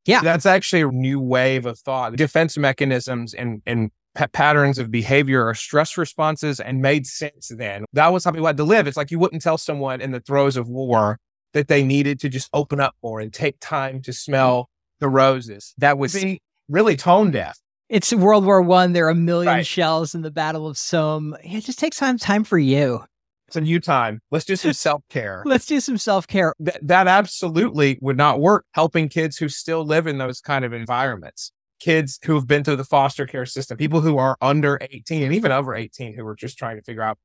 Yeah. 0.06 0.22
That's 0.22 0.46
actually 0.46 0.82
a 0.82 0.88
new 0.88 1.20
wave 1.20 1.66
of 1.66 1.78
thought. 1.78 2.16
Defense 2.16 2.56
mechanisms 2.56 3.34
and, 3.34 3.62
and 3.66 3.90
patterns 4.14 4.78
of 4.78 4.90
behavior 4.90 5.46
or 5.46 5.54
stress 5.54 5.96
responses 5.96 6.60
and 6.60 6.82
made 6.82 7.06
sense 7.06 7.52
then. 7.56 7.84
That 7.92 8.12
was 8.12 8.24
how 8.24 8.32
people 8.32 8.46
had 8.46 8.56
to 8.56 8.64
live. 8.64 8.86
It's 8.86 8.96
like 8.96 9.10
you 9.10 9.18
wouldn't 9.18 9.42
tell 9.42 9.58
someone 9.58 10.00
in 10.00 10.10
the 10.10 10.20
throes 10.20 10.56
of 10.56 10.68
war 10.68 11.18
that 11.52 11.68
they 11.68 11.84
needed 11.84 12.20
to 12.20 12.28
just 12.28 12.48
open 12.52 12.80
up 12.80 12.94
more 13.02 13.20
and 13.20 13.32
take 13.32 13.56
time 13.60 14.02
to 14.02 14.12
smell 14.12 14.62
mm-hmm. 14.62 15.04
the 15.04 15.08
roses. 15.08 15.74
That 15.78 15.98
was 15.98 16.24
really 16.68 16.96
tone 16.96 17.30
deaf. 17.30 17.58
It's 17.88 18.12
World 18.12 18.44
War 18.44 18.60
One. 18.60 18.92
There 18.92 19.06
are 19.06 19.10
a 19.10 19.14
million 19.14 19.54
Right. 19.54 19.66
shells 19.66 20.14
in 20.14 20.20
the 20.20 20.30
Battle 20.30 20.66
of 20.66 20.76
Somme. 20.76 21.34
It 21.42 21.64
just 21.64 21.78
takes 21.78 21.96
time 21.96 22.18
time 22.18 22.44
for 22.44 22.58
you. 22.58 23.04
It's 23.46 23.56
a 23.56 23.62
new 23.62 23.80
time. 23.80 24.20
Let's 24.30 24.44
do 24.44 24.56
some 24.56 24.74
self 24.74 25.02
care. 25.08 25.42
Let's 25.46 25.64
do 25.64 25.80
some 25.80 25.96
self 25.96 26.26
care. 26.26 26.52
That, 26.60 26.86
that 26.86 27.08
absolutely 27.08 27.98
would 28.02 28.18
not 28.18 28.40
work 28.40 28.66
helping 28.72 29.08
kids 29.08 29.38
who 29.38 29.48
still 29.48 29.86
live 29.86 30.06
in 30.06 30.18
those 30.18 30.42
kind 30.42 30.66
of 30.66 30.74
environments. 30.74 31.50
Kids 31.80 32.18
who 32.24 32.34
have 32.34 32.46
been 32.46 32.64
through 32.64 32.76
the 32.76 32.84
foster 32.84 33.26
care 33.26 33.46
system, 33.46 33.76
people 33.76 34.00
who 34.00 34.18
are 34.18 34.36
under 34.40 34.78
18 34.80 35.22
and 35.22 35.34
even 35.34 35.52
over 35.52 35.74
18 35.74 36.14
who 36.14 36.26
are 36.26 36.34
just 36.34 36.58
trying 36.58 36.76
to 36.76 36.82
figure 36.82 37.02
out 37.02 37.18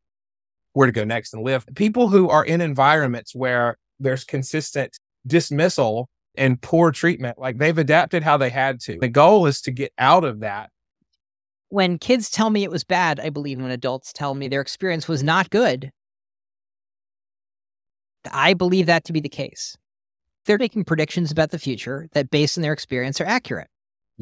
where 0.73 0.85
to 0.85 0.91
go 0.91 1.03
next 1.03 1.33
and 1.33 1.43
live. 1.43 1.65
People 1.75 2.09
who 2.09 2.29
are 2.29 2.45
in 2.45 2.61
environments 2.61 3.33
where 3.33 3.77
there's 3.99 4.23
consistent 4.23 4.97
dismissal 5.25 6.09
and 6.35 6.61
poor 6.61 6.91
treatment, 6.91 7.37
like 7.37 7.57
they've 7.57 7.77
adapted 7.77 8.23
how 8.23 8.37
they 8.37 8.49
had 8.49 8.79
to. 8.81 8.97
The 8.99 9.07
goal 9.07 9.45
is 9.45 9.61
to 9.61 9.71
get 9.71 9.93
out 9.97 10.23
of 10.23 10.39
that. 10.41 10.69
When 11.69 11.97
kids 11.97 12.29
tell 12.29 12.49
me 12.49 12.63
it 12.63 12.71
was 12.71 12.83
bad, 12.83 13.19
I 13.19 13.29
believe 13.29 13.59
when 13.59 13.71
adults 13.71 14.13
tell 14.13 14.35
me 14.35 14.47
their 14.47 14.61
experience 14.61 15.07
was 15.07 15.23
not 15.23 15.49
good, 15.49 15.91
I 18.31 18.53
believe 18.53 18.85
that 18.85 19.05
to 19.05 19.13
be 19.13 19.19
the 19.19 19.29
case. 19.29 19.75
They're 20.45 20.57
making 20.57 20.83
predictions 20.85 21.31
about 21.31 21.51
the 21.51 21.59
future 21.59 22.09
that, 22.13 22.29
based 22.29 22.57
on 22.57 22.61
their 22.61 22.73
experience, 22.73 23.21
are 23.21 23.25
accurate. 23.25 23.69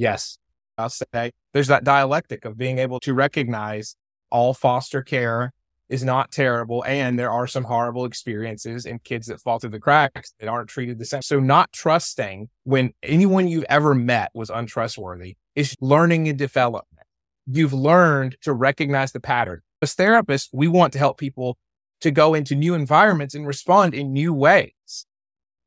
Yes. 0.02 0.40
I'll 0.80 0.90
say 0.90 1.32
there's 1.54 1.68
that 1.68 1.84
dialectic 1.84 2.44
of 2.44 2.58
being 2.58 2.80
able 2.80 3.00
to 3.02 3.14
recognize 3.14 3.96
all 4.32 4.56
foster 4.56 5.04
care 5.04 5.54
is 5.90 6.04
not 6.04 6.32
terrible. 6.32 6.84
And 6.86 7.20
there 7.20 7.30
are 7.30 7.46
some 7.46 7.66
horrible 7.66 8.06
experiences 8.06 8.88
in 8.88 8.98
kids 9.00 9.28
that 9.28 9.40
fall 9.40 9.60
through 9.60 9.70
the 9.70 9.80
cracks 9.80 10.34
that 10.40 10.50
aren't 10.50 10.70
treated 10.70 10.98
the 10.98 11.06
same. 11.06 11.22
So 11.22 11.40
not 11.40 11.72
trusting 11.72 12.50
when 12.64 12.94
anyone 13.04 13.48
you've 13.48 13.66
ever 13.70 13.94
met 13.94 14.32
was 14.34 14.50
untrustworthy 14.50 15.36
is 15.56 15.76
learning 15.80 16.28
and 16.28 16.38
development. 16.38 17.06
You've 17.46 17.74
learned 17.74 18.38
to 18.42 18.54
recognize 18.54 19.12
the 19.12 19.20
pattern. 19.20 19.62
As 19.84 19.96
therapists, 19.96 20.50
we 20.52 20.68
want 20.68 20.94
to 20.94 21.00
help 21.00 21.20
people 21.20 21.60
to 22.00 22.10
go 22.10 22.34
into 22.34 22.56
new 22.56 22.74
environments 22.74 23.36
and 23.36 23.46
respond 23.46 23.94
in 23.94 24.14
new 24.14 24.34
ways. 24.34 25.06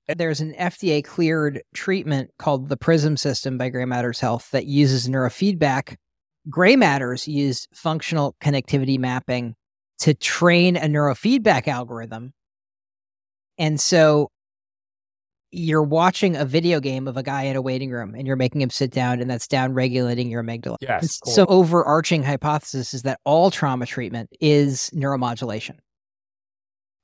There's 0.08 0.40
an 0.40 0.54
FDA 0.54 1.02
cleared 1.02 1.62
treatment 1.72 2.30
called 2.38 2.68
the 2.68 2.76
PRISM 2.76 3.16
system 3.16 3.56
by 3.56 3.70
Gray 3.70 3.86
Matters 3.86 4.20
Health 4.20 4.50
that 4.50 4.66
uses 4.66 5.08
neurofeedback. 5.08 5.96
Gray 6.50 6.76
Matters 6.76 7.26
use 7.26 7.66
functional 7.72 8.36
connectivity 8.40 8.98
mapping 8.98 9.54
to 10.00 10.12
train 10.12 10.76
a 10.76 10.82
neurofeedback 10.82 11.68
algorithm. 11.68 12.34
And 13.56 13.80
so 13.80 14.30
you're 15.50 15.82
watching 15.82 16.36
a 16.36 16.44
video 16.44 16.80
game 16.80 17.06
of 17.06 17.16
a 17.16 17.22
guy 17.22 17.44
in 17.44 17.56
a 17.56 17.62
waiting 17.62 17.90
room 17.90 18.14
and 18.14 18.26
you're 18.26 18.36
making 18.36 18.60
him 18.60 18.70
sit 18.70 18.90
down 18.90 19.20
and 19.20 19.30
that's 19.30 19.46
down 19.46 19.72
regulating 19.72 20.28
your 20.28 20.42
amygdala. 20.42 20.76
Yes, 20.80 21.18
cool. 21.20 21.32
So 21.32 21.46
overarching 21.48 22.24
hypothesis 22.24 22.92
is 22.92 23.02
that 23.02 23.20
all 23.24 23.50
trauma 23.50 23.86
treatment 23.86 24.28
is 24.40 24.90
neuromodulation. 24.92 25.76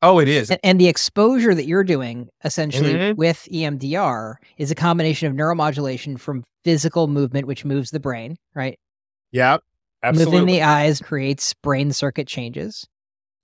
Oh, 0.02 0.18
it 0.18 0.28
is. 0.28 0.50
And, 0.50 0.60
and 0.62 0.80
the 0.80 0.88
exposure 0.88 1.54
that 1.54 1.66
you're 1.66 1.84
doing 1.84 2.28
essentially 2.44 2.94
Mhm. 2.94 3.16
with 3.16 3.46
EMDR 3.50 4.36
is 4.56 4.70
a 4.70 4.74
combination 4.74 5.28
of 5.28 5.34
neuromodulation 5.36 6.18
from 6.18 6.44
physical 6.64 7.06
movement, 7.06 7.46
which 7.46 7.64
moves 7.64 7.90
the 7.90 8.00
brain, 8.00 8.36
right? 8.54 8.78
Yep. 9.32 9.62
Absolutely. 10.02 10.40
Moving 10.40 10.54
the 10.54 10.62
eyes 10.62 11.00
creates 11.00 11.52
brain 11.62 11.92
circuit 11.92 12.26
changes. 12.26 12.86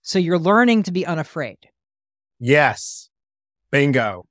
So 0.03 0.19
you're 0.19 0.39
learning 0.39 0.85
to 0.85 0.93
be 0.93 1.05
unafraid. 1.05 1.59
Yes. 2.39 3.09
Bingo. 3.71 4.25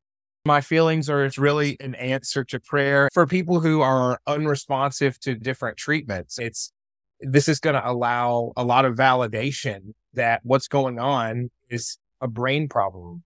My 0.46 0.62
feelings 0.62 1.10
are 1.10 1.26
it's 1.26 1.38
really 1.38 1.78
an 1.80 1.96
answer 1.96 2.44
to 2.46 2.60
prayer 2.60 3.10
for 3.14 3.26
people 3.28 3.60
who 3.60 3.82
are 3.82 4.20
unresponsive 4.28 5.20
to 5.22 5.36
different 5.36 5.78
treatments. 5.78 6.38
It's 6.40 6.72
this 7.20 7.48
is 7.48 7.60
going 7.60 7.76
to 7.76 7.88
allow 7.90 8.52
a 8.58 8.64
lot 8.64 8.86
of 8.86 8.96
validation 8.96 9.94
that 10.14 10.42
what's 10.44 10.68
going 10.68 11.00
on 11.00 11.50
is 11.70 11.98
a 12.22 12.28
brain 12.28 12.68
problem. 12.70 13.24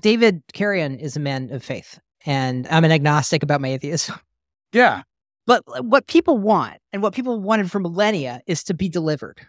David 0.00 0.42
Carreon 0.52 0.98
is 0.98 1.16
a 1.16 1.20
man 1.20 1.50
of 1.52 1.64
faith, 1.64 1.98
and 2.24 2.66
I'm 2.68 2.84
an 2.84 2.92
agnostic 2.92 3.42
about 3.42 3.60
my 3.60 3.68
atheism. 3.68 4.16
Yeah. 4.72 5.02
But 5.48 5.64
what 5.84 6.06
people 6.06 6.38
want 6.38 6.78
and 6.92 7.02
what 7.02 7.12
people 7.12 7.40
wanted 7.40 7.72
for 7.72 7.80
millennia 7.80 8.40
is 8.46 8.62
to 8.64 8.74
be 8.74 8.88
delivered. 8.88 9.40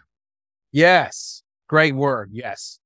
Yes. 0.72 1.44
Great 1.68 1.94
word. 1.94 2.30
Yes. 2.32 2.80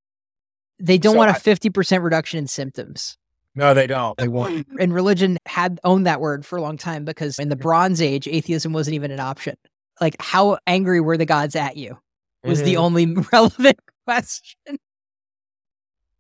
They 0.79 0.99
don't 0.99 1.15
So 1.15 1.19
want 1.19 1.31
a 1.31 1.35
I- 1.35 1.39
50% 1.39 2.03
reduction 2.03 2.39
in 2.41 2.47
symptoms. 2.47 3.17
No, 3.55 3.73
they 3.73 3.87
don't. 3.87 4.19
They 4.19 4.29
want 4.29 4.67
and 4.79 4.93
religion 4.93 5.39
had 5.47 5.81
owned 5.83 6.07
that 6.07 6.21
word 6.21 6.45
for 6.45 6.57
a 6.59 6.61
long 6.61 6.77
time 6.77 7.07
because 7.07 7.39
in 7.39 7.49
the 7.49 7.57
Bronze 7.57 8.03
Age, 8.03 8.29
atheism 8.29 8.75
wasn't 8.75 8.95
even 8.97 9.11
an 9.11 9.21
option. 9.21 9.57
Like, 9.99 10.17
how 10.21 10.59
angry 10.67 11.01
were 11.01 11.17
the 11.17 11.25
gods 11.25 11.57
at 11.57 11.79
you 11.79 11.97
was 12.45 12.63
the 12.63 12.75
Mhm. 12.75 12.79
only 12.81 13.07
relevant 13.33 13.81
question. 14.07 14.79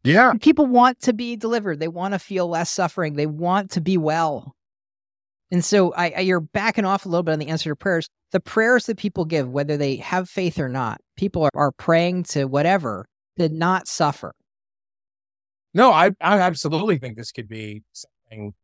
Yeah. 0.06 0.34
People 0.40 0.66
want 0.66 1.00
to 1.00 1.12
be 1.12 1.34
delivered. 1.34 1.80
They 1.80 1.88
want 1.88 2.14
to 2.14 2.20
feel 2.20 2.46
less 2.46 2.70
suffering. 2.70 3.14
They 3.14 3.26
want 3.26 3.72
to 3.72 3.80
be 3.80 3.98
well. 3.98 4.54
And 5.50 5.64
so 5.64 5.92
I, 5.94 6.12
I, 6.16 6.20
you're 6.20 6.40
backing 6.40 6.84
off 6.84 7.06
a 7.06 7.08
little 7.08 7.24
bit 7.24 7.32
on 7.32 7.40
the 7.40 7.48
answer 7.48 7.70
to 7.70 7.76
prayers. 7.76 8.08
The 8.30 8.38
prayers 8.38 8.86
that 8.86 8.98
people 8.98 9.24
give, 9.24 9.48
whether 9.48 9.76
they 9.76 9.96
have 9.96 10.28
faith 10.28 10.60
or 10.60 10.68
not, 10.68 11.00
people 11.16 11.42
are, 11.42 11.50
are 11.54 11.72
praying 11.72 12.24
to 12.24 12.44
whatever 12.44 13.08
to 13.38 13.48
not 13.48 13.88
suffer. 13.88 14.32
No, 15.74 15.90
I, 15.90 16.12
I 16.20 16.38
absolutely 16.38 16.98
think 16.98 17.16
this 17.16 17.32
could 17.32 17.48
be 17.48 17.82
something 17.92 18.54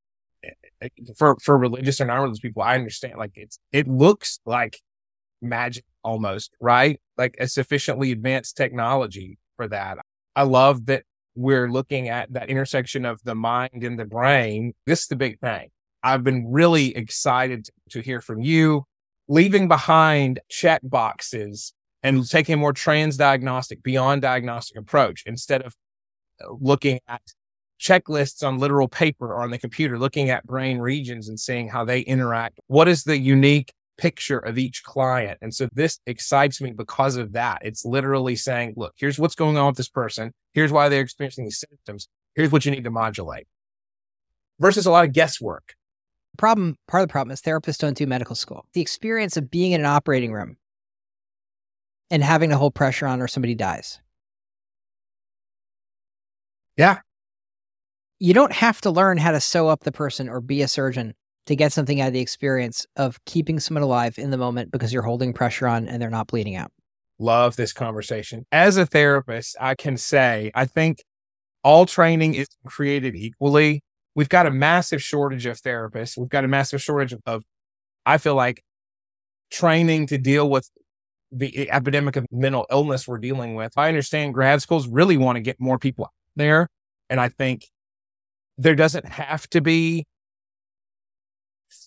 eh, 0.44 0.50
eh, 0.80 0.88
for 1.16 1.36
for 1.42 1.58
religious 1.58 2.00
or 2.00 2.06
non-religious 2.06 2.40
people. 2.40 2.62
I 2.62 2.74
understand, 2.74 3.14
like 3.18 3.32
it's 3.34 3.58
it 3.70 3.86
looks 3.86 4.38
like 4.46 4.78
magic 5.40 5.84
almost, 6.02 6.52
right? 6.60 7.00
Like 7.18 7.34
a 7.38 7.48
sufficiently 7.48 8.12
advanced 8.12 8.56
technology 8.56 9.38
for 9.56 9.68
that. 9.68 9.98
I 10.34 10.44
love 10.44 10.86
that 10.86 11.04
we're 11.34 11.70
looking 11.70 12.08
at 12.08 12.32
that 12.32 12.48
intersection 12.48 13.04
of 13.04 13.20
the 13.24 13.34
mind 13.34 13.82
and 13.82 13.98
the 13.98 14.04
brain. 14.04 14.74
This 14.86 15.02
is 15.02 15.06
the 15.08 15.16
big 15.16 15.40
thing. 15.40 15.70
I've 16.02 16.24
been 16.24 16.50
really 16.50 16.96
excited 16.96 17.68
to 17.90 18.00
hear 18.00 18.20
from 18.20 18.40
you, 18.40 18.84
leaving 19.28 19.68
behind 19.68 20.40
check 20.48 20.80
boxes 20.82 21.72
and 22.02 22.28
taking 22.28 22.54
a 22.54 22.58
more 22.58 22.72
trans-diagnostic, 22.72 23.82
beyond 23.82 24.22
diagnostic 24.22 24.76
approach 24.76 25.22
instead 25.26 25.62
of 25.62 25.74
uh, 26.42 26.52
looking 26.60 26.98
at 27.06 27.22
checklists 27.80 28.46
on 28.46 28.58
literal 28.58 28.88
paper 28.88 29.32
or 29.32 29.42
on 29.42 29.50
the 29.50 29.58
computer, 29.58 29.98
looking 29.98 30.30
at 30.30 30.44
brain 30.44 30.78
regions 30.78 31.28
and 31.28 31.38
seeing 31.38 31.68
how 31.68 31.84
they 31.84 32.00
interact. 32.00 32.58
What 32.66 32.88
is 32.88 33.04
the 33.04 33.18
unique 33.18 33.72
picture 33.98 34.38
of 34.38 34.58
each 34.58 34.82
client? 34.82 35.38
And 35.42 35.54
so 35.54 35.68
this 35.72 35.98
excites 36.06 36.60
me 36.60 36.72
because 36.72 37.16
of 37.16 37.32
that. 37.32 37.60
It's 37.62 37.84
literally 37.84 38.36
saying, 38.36 38.74
look, 38.76 38.94
here's 38.96 39.18
what's 39.18 39.34
going 39.34 39.56
on 39.56 39.66
with 39.68 39.76
this 39.76 39.88
person. 39.88 40.32
Here's 40.52 40.72
why 40.72 40.88
they're 40.88 41.00
experiencing 41.00 41.44
these 41.44 41.58
symptoms. 41.60 42.08
Here's 42.34 42.50
what 42.50 42.64
you 42.64 42.70
need 42.70 42.84
to 42.84 42.90
modulate 42.90 43.46
versus 44.60 44.86
a 44.86 44.90
lot 44.90 45.04
of 45.04 45.12
guesswork. 45.12 45.74
problem 46.38 46.76
part 46.88 47.02
of 47.02 47.08
the 47.08 47.12
problem 47.12 47.32
is 47.32 47.40
therapists 47.42 47.78
don't 47.78 47.96
do 47.96 48.06
medical 48.06 48.34
school 48.36 48.64
the 48.74 48.80
experience 48.80 49.36
of 49.36 49.50
being 49.50 49.72
in 49.72 49.80
an 49.80 49.86
operating 49.86 50.32
room 50.32 50.56
and 52.10 52.22
having 52.22 52.48
to 52.50 52.56
hold 52.56 52.74
pressure 52.74 53.06
on 53.06 53.20
or 53.20 53.26
somebody 53.28 53.54
dies 53.54 54.00
Yeah. 56.76 56.98
you 58.18 58.32
don't 58.34 58.52
have 58.52 58.80
to 58.82 58.90
learn 58.90 59.18
how 59.18 59.32
to 59.32 59.40
sew 59.40 59.68
up 59.68 59.80
the 59.84 59.92
person 59.92 60.28
or 60.28 60.40
be 60.40 60.62
a 60.62 60.68
surgeon 60.68 61.14
to 61.46 61.56
get 61.56 61.72
something 61.72 62.00
out 62.00 62.08
of 62.08 62.12
the 62.12 62.20
experience 62.20 62.86
of 62.96 63.22
keeping 63.24 63.58
someone 63.58 63.82
alive 63.82 64.18
in 64.18 64.30
the 64.30 64.38
moment 64.38 64.70
because 64.70 64.92
you're 64.92 65.02
holding 65.02 65.32
pressure 65.32 65.66
on 65.66 65.88
and 65.88 66.00
they're 66.00 66.10
not 66.10 66.28
bleeding 66.28 66.54
out 66.54 66.70
Love 67.22 67.54
this 67.54 67.72
conversation. 67.72 68.44
As 68.50 68.76
a 68.76 68.84
therapist, 68.84 69.56
I 69.60 69.76
can 69.76 69.96
say, 69.96 70.50
I 70.56 70.64
think 70.64 71.04
all 71.62 71.86
training 71.86 72.34
is 72.34 72.48
created 72.66 73.14
equally. 73.14 73.82
We've 74.16 74.28
got 74.28 74.46
a 74.46 74.50
massive 74.50 75.00
shortage 75.00 75.46
of 75.46 75.60
therapists. 75.60 76.18
We've 76.18 76.28
got 76.28 76.44
a 76.44 76.48
massive 76.48 76.82
shortage 76.82 77.14
of, 77.24 77.44
I 78.04 78.18
feel 78.18 78.34
like, 78.34 78.64
training 79.52 80.08
to 80.08 80.18
deal 80.18 80.50
with 80.50 80.68
the 81.30 81.70
epidemic 81.70 82.16
of 82.16 82.26
mental 82.32 82.66
illness 82.72 83.06
we're 83.06 83.18
dealing 83.18 83.54
with. 83.54 83.72
I 83.76 83.88
understand 83.88 84.34
grad 84.34 84.60
schools 84.60 84.88
really 84.88 85.16
want 85.16 85.36
to 85.36 85.40
get 85.40 85.60
more 85.60 85.78
people 85.78 86.08
there. 86.34 86.68
And 87.08 87.20
I 87.20 87.28
think 87.28 87.66
there 88.58 88.74
doesn't 88.74 89.06
have 89.06 89.48
to 89.50 89.60
be 89.60 90.06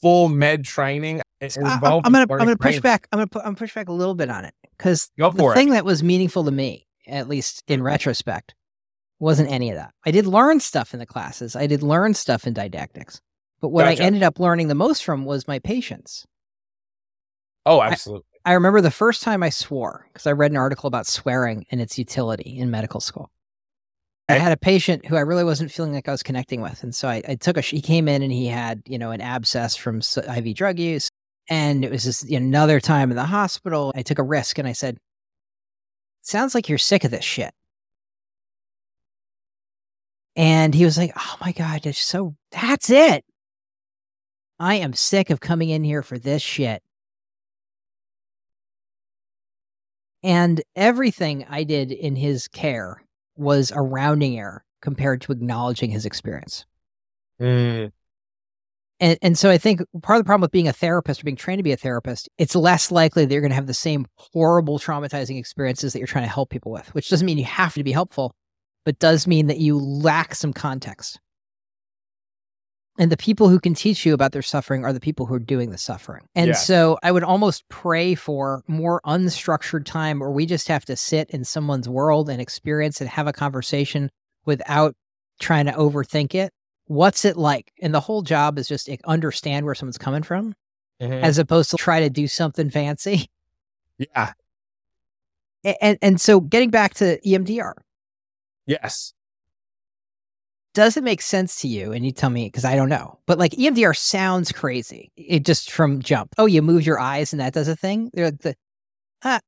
full 0.02 0.30
med 0.30 0.66
training. 0.66 1.22
It's 1.42 1.58
I, 1.58 1.62
am 1.62 1.68
involved 1.74 2.06
gonna 2.06 2.20
I'm 2.20 2.28
gonna 2.28 2.58
push 2.58 2.80
back 2.80 3.08
I'm 3.12 3.20
gonna 3.20 3.46
I'm 3.46 3.56
push 3.56 3.74
back 3.74 3.90
a 3.90 3.94
little 3.94 4.16
bit 4.16 4.30
on 4.30 4.46
it 4.46 4.54
because 4.78 5.10
the 5.18 5.28
it. 5.28 5.54
thing 5.54 5.72
that 5.72 5.86
was 5.86 6.02
meaningful 6.02 6.44
to 6.46 6.52
me 6.52 6.88
at 7.08 7.28
least 7.28 7.64
in 7.68 7.84
retrospect 7.84 8.56
wasn't 9.20 9.52
any 9.52 9.70
of 9.70 9.76
that 9.76 9.94
I 10.06 10.12
did 10.12 10.26
learn 10.26 10.60
stuff 10.60 10.94
in 10.94 11.00
the 11.00 11.06
classes 11.06 11.56
I 11.56 11.68
did 11.68 11.84
learn 11.84 12.14
stuff 12.14 12.48
in 12.48 12.54
didactics 12.54 13.22
but 13.62 13.70
what 13.70 13.86
Gotcha. 13.86 14.04
I 14.04 14.06
ended 14.06 14.24
up 14.24 14.40
learning 14.40 14.68
the 14.68 14.76
most 14.76 15.04
from 15.04 15.26
was 15.26 15.48
my 15.48 15.60
patients. 15.60 16.26
Oh, 17.66 17.82
absolutely. 17.82 18.28
I 18.46 18.54
remember 18.54 18.80
the 18.80 18.92
first 18.92 19.24
time 19.24 19.42
I 19.42 19.50
swore 19.50 20.08
because 20.14 20.28
I 20.28 20.34
read 20.34 20.52
an 20.52 20.58
article 20.58 20.88
about 20.88 21.08
swearing 21.08 21.66
and 21.72 21.82
its 21.82 21.98
utility 21.98 22.60
in 22.60 22.70
medical 22.70 23.00
school. 23.00 23.32
I 24.28 24.34
had 24.34 24.52
a 24.52 24.58
patient 24.58 25.06
who 25.06 25.16
I 25.16 25.22
really 25.22 25.44
wasn't 25.44 25.72
feeling 25.72 25.94
like 25.94 26.08
I 26.08 26.12
was 26.12 26.24
connecting 26.24 26.60
with. 26.62 26.82
And 26.82 26.96
so 26.96 27.08
I, 27.08 27.22
I 27.28 27.36
took 27.36 27.58
a, 27.58 27.62
he 27.62 27.82
came 27.82 28.08
in 28.08 28.24
and 28.24 28.32
he 28.32 28.48
had, 28.48 28.82
you 28.88 28.98
know, 28.98 29.12
an 29.12 29.22
abscess 29.22 29.76
from 29.76 30.00
IV 30.00 30.56
drug 30.56 30.80
use. 30.80 31.10
And 31.48 31.86
it 31.86 31.92
was 31.92 32.04
just 32.04 32.30
another 32.32 32.80
time 32.80 33.12
in 33.12 33.18
the 33.18 33.26
hospital. 33.26 33.94
I 33.96 34.02
took 34.02 34.18
a 34.18 34.24
risk 34.24 34.58
and 34.58 34.68
I 34.68 34.72
said, 34.72 34.98
sounds 36.24 36.56
like 36.56 36.68
you're 36.68 36.80
sick 36.80 37.04
of 37.04 37.12
this 37.12 37.24
shit. 37.24 37.54
And 40.36 40.74
he 40.74 40.86
was 40.86 40.98
like, 40.98 41.14
oh 41.16 41.38
my 41.40 41.52
God, 41.52 41.86
it's 41.86 42.00
so, 42.00 42.36
that's 42.52 42.90
it. 42.90 43.24
I 44.60 44.76
am 44.76 44.94
sick 44.94 45.30
of 45.30 45.40
coming 45.40 45.70
in 45.70 45.84
here 45.84 46.02
for 46.02 46.18
this 46.18 46.42
shit. 46.42 46.82
And 50.24 50.64
everything 50.76 51.46
I 51.48 51.64
did 51.64 51.92
in 51.92 52.16
his 52.16 52.48
care 52.48 53.05
was 53.36 53.72
a 53.72 53.82
rounding 53.82 54.38
error 54.40 54.64
compared 54.82 55.22
to 55.22 55.32
acknowledging 55.32 55.92
his 55.92 56.06
experience. 56.06 56.66
Mm, 57.40 57.92
And 59.00 59.18
and 59.22 59.38
so 59.38 59.50
I 59.50 59.58
think 59.58 59.82
part 60.02 60.18
of 60.18 60.24
the 60.24 60.28
problem 60.28 60.42
with 60.42 60.52
being 60.52 60.68
a 60.68 60.74
therapist 60.74 61.22
or 61.22 61.26
being 61.26 61.36
trained 61.36 61.60
to 61.60 61.64
be 61.64 61.74
a 61.74 61.78
therapist, 61.78 62.30
it's 62.38 62.56
less 62.56 62.92
likely 62.92 63.26
that 63.26 63.34
you're 63.34 63.42
going 63.42 63.52
to 63.52 63.56
have 63.56 63.68
the 63.68 63.74
same 63.74 64.06
horrible 64.16 64.80
traumatizing 64.80 65.38
experiences 65.38 65.94
that 65.94 66.00
you're 66.00 66.08
trying 66.08 66.24
to 66.24 66.30
help 66.34 66.50
people 66.50 66.72
with, 66.72 66.94
which 66.96 67.10
doesn't 67.10 67.26
mean 67.26 67.38
you 67.38 67.46
have 67.46 67.74
to 67.74 67.84
be 67.84 67.92
helpful, 67.92 68.34
but 68.86 69.00
does 69.00 69.28
mean 69.28 69.48
that 69.48 69.58
you 69.58 69.78
lack 69.78 70.34
some 70.34 70.54
context. 70.54 71.20
And 72.98 73.12
the 73.12 73.18
people 73.18 73.50
who 73.50 73.60
can 73.60 73.74
teach 73.74 74.06
you 74.06 74.14
about 74.14 74.32
their 74.32 74.42
suffering 74.42 74.86
are 74.86 74.94
the 74.94 75.02
people 75.02 75.26
who 75.26 75.34
are 75.34 75.40
doing 75.40 75.70
the 75.70 75.78
suffering. 75.78 76.24
And 76.34 76.50
Yeah. 76.50 76.54
so 76.54 76.98
I 77.04 77.12
would 77.12 77.24
almost 77.24 77.68
pray 77.68 78.16
for 78.16 78.64
more 78.68 79.02
unstructured 79.06 79.84
time 79.86 80.20
where 80.20 80.32
we 80.32 80.46
just 80.46 80.68
have 80.70 80.86
to 80.86 80.96
sit 80.96 81.30
in 81.32 81.44
someone's 81.44 81.90
world 81.90 82.30
and 82.30 82.42
experience 82.42 83.02
and 83.02 83.10
have 83.10 83.28
a 83.28 83.34
conversation 83.34 84.10
without 84.46 84.96
trying 85.40 85.66
to 85.66 85.74
overthink 85.74 86.34
it. 86.36 86.54
What's 86.86 87.26
it 87.26 87.36
like? 87.36 87.74
And 87.82 87.94
the 87.94 88.00
whole 88.00 88.22
job 88.22 88.58
is 88.58 88.68
just 88.70 88.86
to 88.86 88.98
understand 89.06 89.66
where 89.66 89.76
someone's 89.76 89.98
coming 89.98 90.24
from 90.24 90.56
mhm. 91.02 91.22
as 91.22 91.38
opposed 91.38 91.72
to 91.72 91.78
try 91.78 92.00
to 92.00 92.10
do 92.10 92.28
something 92.30 92.70
fancy. 92.70 93.30
yeah. 93.98 94.32
And, 95.82 95.98
and 96.02 96.22
so 96.22 96.40
getting 96.40 96.70
back 96.70 96.94
to 96.96 97.20
EMDR, 97.28 97.74
Yes. 98.68 99.14
Does 100.76 100.98
it 100.98 101.04
make 101.06 101.22
sense 101.22 101.62
to 101.62 101.68
you? 101.70 101.94
And 101.94 102.06
you 102.06 102.12
tell 102.12 102.30
me 102.30 102.46
because 102.46 102.66
I 102.66 102.76
don't 102.76 102.90
know. 102.90 103.18
But 103.26 103.40
like 103.40 103.54
EMDR 103.54 103.96
sounds 103.96 104.52
crazy. 104.52 105.10
It 105.16 105.46
just 105.46 105.72
from 105.72 106.02
jump. 106.02 106.36
Oh, 106.38 106.46
you 106.46 106.62
move 106.62 106.86
your 106.86 107.00
eyes 107.00 107.34
and 107.34 107.40
that 107.40 107.54
does 107.54 107.70
a 107.70 107.78
thing. 107.78 108.12
They're 108.14 108.26
like 108.26 108.42
the, 108.42 108.56
ah, 109.24 109.40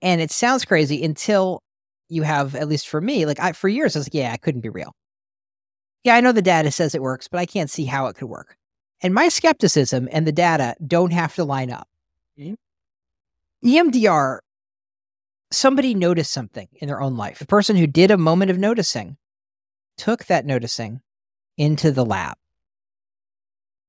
and 0.00 0.20
it 0.20 0.30
sounds 0.30 0.64
crazy 0.64 1.04
until 1.04 1.62
you 2.08 2.22
have 2.22 2.54
at 2.54 2.68
least 2.68 2.88
for 2.88 3.00
me. 3.00 3.26
Like 3.26 3.40
I 3.40 3.52
for 3.52 3.68
years 3.68 3.96
I 3.96 3.98
was 3.98 4.06
like, 4.06 4.14
yeah, 4.14 4.32
it 4.32 4.40
couldn't 4.40 4.60
be 4.60 4.68
real. 4.68 4.94
Yeah, 6.04 6.14
I 6.14 6.20
know 6.20 6.32
the 6.32 6.42
data 6.42 6.70
says 6.70 6.94
it 6.94 7.02
works, 7.02 7.26
but 7.28 7.38
I 7.38 7.46
can't 7.46 7.70
see 7.70 7.84
how 7.84 8.06
it 8.06 8.14
could 8.14 8.28
work. 8.28 8.56
And 9.02 9.12
my 9.12 9.28
skepticism 9.28 10.08
and 10.12 10.26
the 10.26 10.32
data 10.32 10.76
don't 10.86 11.12
have 11.12 11.34
to 11.34 11.44
line 11.44 11.70
up. 11.72 11.88
Mhm. 12.38 12.56
EMDR, 13.64 14.38
somebody 15.50 15.94
noticed 15.94 16.32
something 16.32 16.68
in 16.74 16.86
their 16.86 17.00
own 17.00 17.16
life. 17.16 17.40
The 17.40 17.46
person 17.46 17.76
who 17.76 17.88
did 17.88 18.12
a 18.12 18.16
moment 18.16 18.52
of 18.52 18.58
noticing 18.58 19.16
took 19.96 20.26
that 20.26 20.46
noticing 20.46 21.00
into 21.56 21.90
the 21.90 22.04
lab 22.04 22.36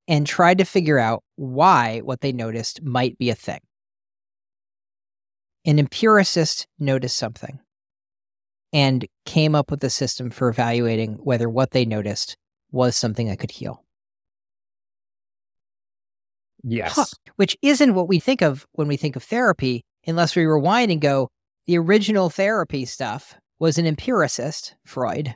and 0.08 0.28
tried 0.28 0.58
to 0.58 0.66
figure 0.66 1.00
out 1.00 1.24
why 1.36 2.00
what 2.00 2.22
they 2.22 2.32
noticed 2.32 2.84
might 2.84 3.18
be 3.18 3.30
a 3.30 3.36
thing. 3.36 3.60
An 5.66 5.80
empiricist 5.80 6.68
noticed 6.78 7.16
something 7.16 7.60
and 8.74 9.08
came 9.26 9.56
up 9.56 9.72
with 9.72 9.84
a 9.84 9.90
system 9.90 10.30
for 10.30 10.50
evaluating 10.50 11.14
whether 11.24 11.50
what 11.50 11.72
they 11.72 11.86
noticed 11.86 12.36
was 12.72 12.96
something 12.96 13.28
that 13.28 13.40
could 13.40 13.52
heal, 13.52 13.84
Yes. 16.64 16.96
Huh. 16.96 17.06
which 17.36 17.58
isn't 17.62 17.94
what 17.94 18.08
we 18.08 18.20
think 18.20 18.42
of 18.42 18.66
when 18.72 18.88
we 18.88 18.98
think 18.98 19.16
of 19.16 19.24
therapy, 19.24 19.84
unless 20.08 20.36
we 20.36 20.46
rewind 20.46 20.92
and 20.92 21.02
go, 21.02 21.30
the 21.66 21.78
original 21.78 22.30
therapy 22.30 22.86
stuff 22.86 23.36
was 23.60 23.78
an 23.78 23.86
empiricist, 23.86 24.76
Freud, 24.86 25.36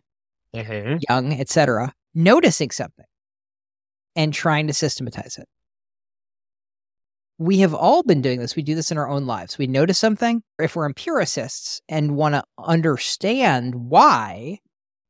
Mhm. 0.55 1.01
Jung, 1.07 1.33
etc., 1.33 1.93
noticing 2.13 2.71
something 2.71 3.05
and 4.15 4.33
trying 4.33 4.67
to 4.67 4.73
systematize 4.73 5.38
it. 5.38 5.47
We 7.38 7.60
have 7.60 7.75
all 7.75 8.01
been 8.01 8.21
doing 8.23 8.39
this. 8.39 8.55
We 8.55 8.63
do 8.63 8.73
this 8.73 8.89
in 8.89 8.97
our 8.97 9.07
own 9.07 9.27
lives. 9.27 9.60
We 9.60 9.67
notice 9.67 9.99
something. 9.99 10.41
If 10.57 10.75
we're 10.75 10.88
empiricists 10.88 11.81
and 11.88 12.15
want 12.15 12.33
to 12.33 12.43
understand 12.57 13.75
why, 13.75 14.60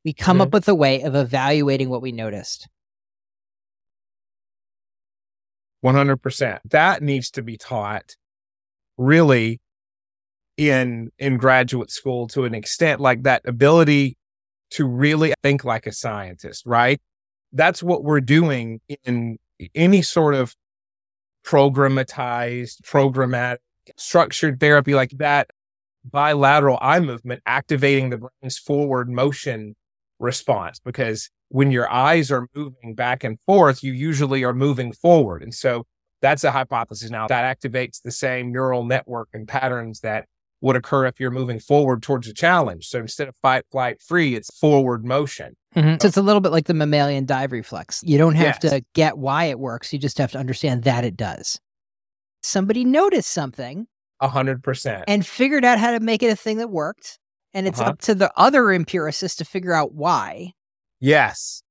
we 0.04 0.12
come 0.12 0.42
up 0.42 0.52
with 0.52 0.68
a 0.68 0.74
way 0.74 1.00
of 1.02 1.14
evaluating 1.14 1.88
what 1.88 2.02
we 2.02 2.12
noticed. 2.12 2.68
100%. 5.80 6.60
That 6.70 7.02
needs 7.02 7.30
to 7.30 7.42
be 7.42 7.56
taught 7.56 8.16
really 8.98 9.60
in 10.58 11.10
in 11.18 11.38
graduate 11.38 11.90
school 11.90 12.26
to 12.26 12.44
an 12.44 12.54
extent 12.54 13.00
like 13.00 13.22
that 13.22 13.42
ability 13.46 14.17
to 14.70 14.86
really 14.86 15.34
think 15.42 15.64
like 15.64 15.86
a 15.86 15.92
scientist, 15.92 16.64
right? 16.66 17.00
That's 17.52 17.82
what 17.82 18.04
we're 18.04 18.20
doing 18.20 18.80
in 19.04 19.38
any 19.74 20.02
sort 20.02 20.34
of 20.34 20.54
programmatized, 21.44 22.82
programmatic, 22.82 23.58
structured 23.96 24.60
therapy 24.60 24.94
like 24.94 25.10
that. 25.18 25.48
Bilateral 26.04 26.78
eye 26.80 27.00
movement 27.00 27.42
activating 27.44 28.10
the 28.10 28.18
brain's 28.18 28.58
forward 28.58 29.10
motion 29.10 29.74
response 30.18 30.78
because 30.78 31.30
when 31.48 31.70
your 31.70 31.90
eyes 31.90 32.30
are 32.30 32.46
moving 32.54 32.94
back 32.94 33.24
and 33.24 33.40
forth, 33.40 33.82
you 33.82 33.92
usually 33.92 34.44
are 34.44 34.54
moving 34.54 34.92
forward. 34.92 35.42
And 35.42 35.52
so 35.52 35.86
that's 36.20 36.44
a 36.44 36.50
hypothesis 36.50 37.10
now 37.10 37.26
that 37.28 37.58
activates 37.58 38.02
the 38.02 38.10
same 38.10 38.52
neural 38.52 38.84
network 38.84 39.28
and 39.32 39.46
patterns 39.46 40.00
that 40.00 40.26
would 40.60 40.76
occur 40.76 41.06
if 41.06 41.20
you're 41.20 41.30
moving 41.30 41.60
forward 41.60 42.02
towards 42.02 42.26
a 42.28 42.34
challenge. 42.34 42.86
So 42.88 42.98
instead 42.98 43.28
of 43.28 43.36
fight, 43.36 43.64
flight, 43.70 44.00
free, 44.00 44.34
it's 44.34 44.50
forward 44.58 45.04
motion. 45.04 45.54
So 45.74 45.96
it's 46.08 46.16
a 46.16 46.22
little 46.22 46.40
bit 46.40 46.50
like 46.50 46.66
the 46.66 46.74
mammalian 46.74 47.24
dive 47.24 47.52
reflex. 47.52 48.02
You 48.04 48.18
don't 48.18 48.34
have 48.34 48.58
Yes. 48.62 48.72
to 48.72 48.84
get 48.94 49.16
why 49.18 49.44
it 49.44 49.60
works. 49.60 49.92
You 49.92 49.98
just 50.00 50.18
have 50.18 50.32
to 50.32 50.38
understand 50.38 50.82
that 50.84 51.04
it 51.04 51.16
does. 51.16 51.60
Somebody 52.42 52.84
noticed 52.84 53.30
something 53.30 53.86
A 54.20 54.26
hundred 54.28 54.64
percent. 54.64 55.04
and 55.06 55.24
figured 55.24 55.64
out 55.64 55.78
how 55.78 55.92
to 55.92 56.00
make 56.00 56.22
it 56.24 56.32
a 56.32 56.36
thing 56.36 56.56
that 56.56 56.70
worked. 56.70 57.20
And 57.54 57.68
it's 57.68 57.78
Uh-huh. 57.80 57.90
up 57.90 58.00
to 58.02 58.14
the 58.16 58.32
other 58.36 58.72
empiricists 58.72 59.36
to 59.38 59.44
figure 59.44 59.72
out 59.72 59.92
why. 59.94 60.52
Yes. 60.98 61.62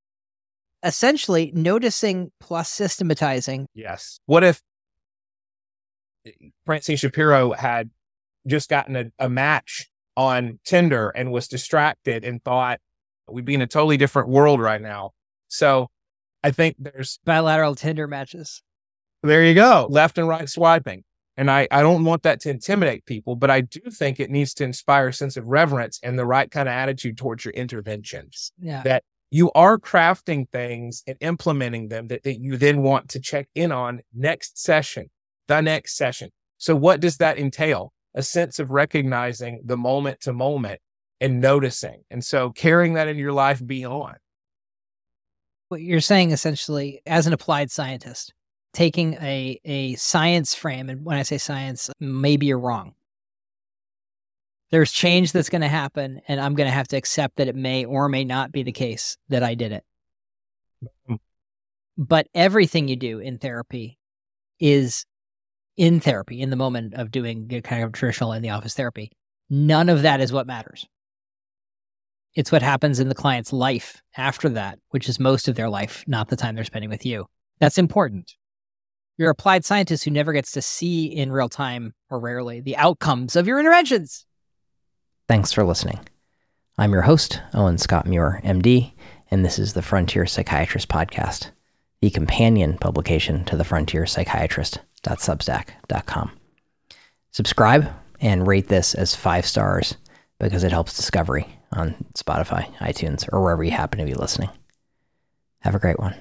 Essentially, 0.84 1.52
noticing 1.54 2.32
plus 2.40 2.70
systematizing. 2.70 3.68
Yes. 3.74 4.20
What 4.26 4.44
if 4.46 4.62
Francine 6.66 6.98
Shapiro 6.98 7.52
had 7.54 7.90
just 8.48 8.70
gotten 8.70 8.96
a, 8.96 9.06
a 9.20 9.30
match 9.30 9.90
on 10.16 10.60
Tinder 10.66 11.10
and 11.10 11.32
was 11.32 11.48
distracted 11.48 12.26
and 12.26 12.44
thought 12.44 12.80
we'd 13.30 13.46
be 13.46 13.54
in 13.54 13.62
a 13.62 13.68
totally 13.68 13.98
different 13.98 14.30
world 14.30 14.60
right 14.60 14.82
now? 14.82 15.12
So 15.48 15.90
I 16.44 16.52
think 16.52 16.78
there's 16.80 17.20
Bilateral 17.26 17.76
Tinder 17.76 18.08
matches. 18.08 18.62
There 19.24 19.44
you 19.44 19.54
go. 19.54 19.88
Left 19.90 20.18
and 20.18 20.28
right 20.28 20.48
swiping. 20.48 21.04
And 21.36 21.52
I, 21.52 21.68
I 21.70 21.82
don't 21.82 22.04
want 22.04 22.24
that 22.24 22.40
to 22.42 22.50
intimidate 22.50 23.06
people, 23.06 23.36
but 23.36 23.52
I 23.52 23.62
do 23.62 23.80
think 23.92 24.20
it 24.20 24.32
needs 24.32 24.56
to 24.56 24.64
inspire 24.64 25.10
a 25.10 25.14
sense 25.14 25.38
of 25.38 25.46
reverence 25.46 26.00
and 26.02 26.18
the 26.18 26.26
right 26.26 26.50
kind 26.50 26.68
of 26.68 26.74
attitude 26.74 27.18
towards 27.18 27.46
your 27.46 27.54
interventions. 27.54 28.52
Yeah. 28.60 28.82
That 28.82 29.04
you 29.30 29.52
are 29.52 29.78
crafting 29.78 30.50
things 30.50 31.04
and 31.06 31.16
implementing 31.22 31.90
them 31.90 32.08
that, 32.08 32.24
that 32.24 32.40
you 32.40 32.58
then 32.58 32.82
want 32.82 33.10
to 33.10 33.20
check 33.20 33.48
in 33.54 33.72
on 33.72 34.02
next 34.16 34.58
session, 34.58 35.10
the 35.48 35.62
next 35.62 35.96
session. 35.96 36.30
So 36.58 36.76
what 36.76 37.00
does 37.00 37.18
that 37.18 37.38
entail? 37.38 37.94
A 38.18 38.24
sense 38.24 38.58
of 38.58 38.72
recognizing 38.72 39.62
the 39.64 39.78
moment 39.78 40.22
to 40.22 40.34
moment 40.34 40.82
and 41.22 41.40
noticing. 41.40 42.04
And 42.10 42.26
so 42.26 42.50
carrying 42.50 42.96
that 42.96 43.08
in 43.08 43.18
your 43.18 43.32
life 43.32 43.66
beyond. 43.66 44.18
What 45.70 45.82
you're 45.82 46.02
saying 46.02 46.32
essentially, 46.32 47.02
as 47.06 47.28
an 47.28 47.34
applied 47.34 47.70
scientist, 47.70 48.34
taking 48.74 49.14
a, 49.16 49.60
a 49.66 49.96
science 49.96 50.56
frame, 50.56 50.90
and 50.90 51.06
when 51.06 51.18
I 51.18 51.24
say 51.24 51.38
science, 51.38 51.90
maybe 52.00 52.48
you're 52.48 52.60
wrong. 52.60 52.96
There's 54.72 54.92
change 54.92 55.32
that's 55.32 55.50
going 55.50 55.62
to 55.62 55.68
happen, 55.68 56.22
and 56.28 56.42
I'm 56.42 56.56
going 56.56 56.68
to 56.68 56.74
have 56.74 56.88
to 56.90 56.98
accept 56.98 57.38
that 57.38 57.48
it 57.48 57.56
may 57.56 57.86
or 57.86 58.10
may 58.10 58.24
not 58.24 58.52
be 58.52 58.64
the 58.64 58.72
case 58.72 59.16
that 59.30 59.44
I 59.44 59.56
did 59.56 59.72
it. 59.72 59.84
Mm. 61.10 61.20
But 61.98 62.28
everything 62.34 62.88
you 62.88 62.96
do 62.96 63.20
in 63.20 63.38
therapy 63.38 63.98
is 64.60 65.06
in 65.78 66.00
therapy, 66.00 66.42
in 66.42 66.50
the 66.50 66.56
moment 66.56 66.96
of 66.96 67.12
doing 67.12 67.48
kind 67.64 67.84
of 67.84 67.94
traditional 67.94 68.34
in 68.34 68.42
the 68.42 68.50
office 68.50 68.74
therapy. 68.74 69.12
None 69.50 69.90
of 69.90 70.02
that 70.02 70.20
is 70.20 70.34
what 70.34 70.48
matters. 70.48 70.86
It's 72.36 72.52
what 72.52 72.62
happens 72.62 73.00
in 73.00 73.10
the 73.10 73.16
client's 73.16 73.54
life 73.54 74.02
after 74.16 74.50
that, 74.50 74.80
which 74.90 75.08
is 75.08 75.20
most 75.20 75.48
of 75.48 75.56
their 75.56 75.70
life, 75.70 76.04
not 76.08 76.28
the 76.28 76.36
time 76.36 76.56
they're 76.56 76.64
spending 76.64 76.90
with 76.90 77.06
you. 77.06 77.26
That's 77.60 77.78
important. 77.78 78.34
You're 79.18 79.32
applied 79.32 79.66
scientist 79.66 80.04
who 80.04 80.12
never 80.12 80.34
gets 80.34 80.52
to 80.52 80.62
see 80.62 81.06
in 81.06 81.32
real 81.32 81.50
time 81.50 81.94
or 82.10 82.20
rarely 82.20 82.60
the 82.60 82.78
outcomes 82.78 83.36
of 83.36 83.48
your 83.48 83.60
interventions. 83.60 84.26
Thanks 85.28 85.52
for 85.52 85.64
listening. 85.64 86.00
I'm 86.78 86.94
your 86.94 87.02
host, 87.02 87.42
Owen 87.56 87.80
Scott 87.80 88.06
Muir, 88.06 88.40
MD, 88.44 88.94
and 89.32 89.44
this 89.44 89.58
is 89.58 89.74
the 89.74 89.82
Frontier 89.82 90.28
Psychiatrist 90.28 90.90
Podcast, 90.90 91.50
the 92.02 92.10
companion 92.10 92.78
publication 92.78 93.46
to 93.46 93.56
the 93.58 93.64
Frontier 93.64 94.06
Psychiatrist.substack.com. 94.06 96.32
Subscribe 97.32 97.90
and 98.20 98.48
rate 98.48 98.68
this 98.68 98.96
as 98.96 99.16
five 99.16 99.46
stars 99.46 99.96
because 100.40 100.64
it 100.64 100.72
helps 100.72 100.96
discovery 100.96 101.48
on 101.72 101.96
Spotify, 102.16 102.74
iTunes, 102.78 103.28
or 103.32 103.42
wherever 103.42 103.64
you 103.64 103.72
happen 103.72 104.00
to 104.00 104.06
be 104.06 104.14
listening. 104.14 104.50
Have 105.60 105.76
a 105.76 105.80
great 105.80 106.00
one. 106.00 106.16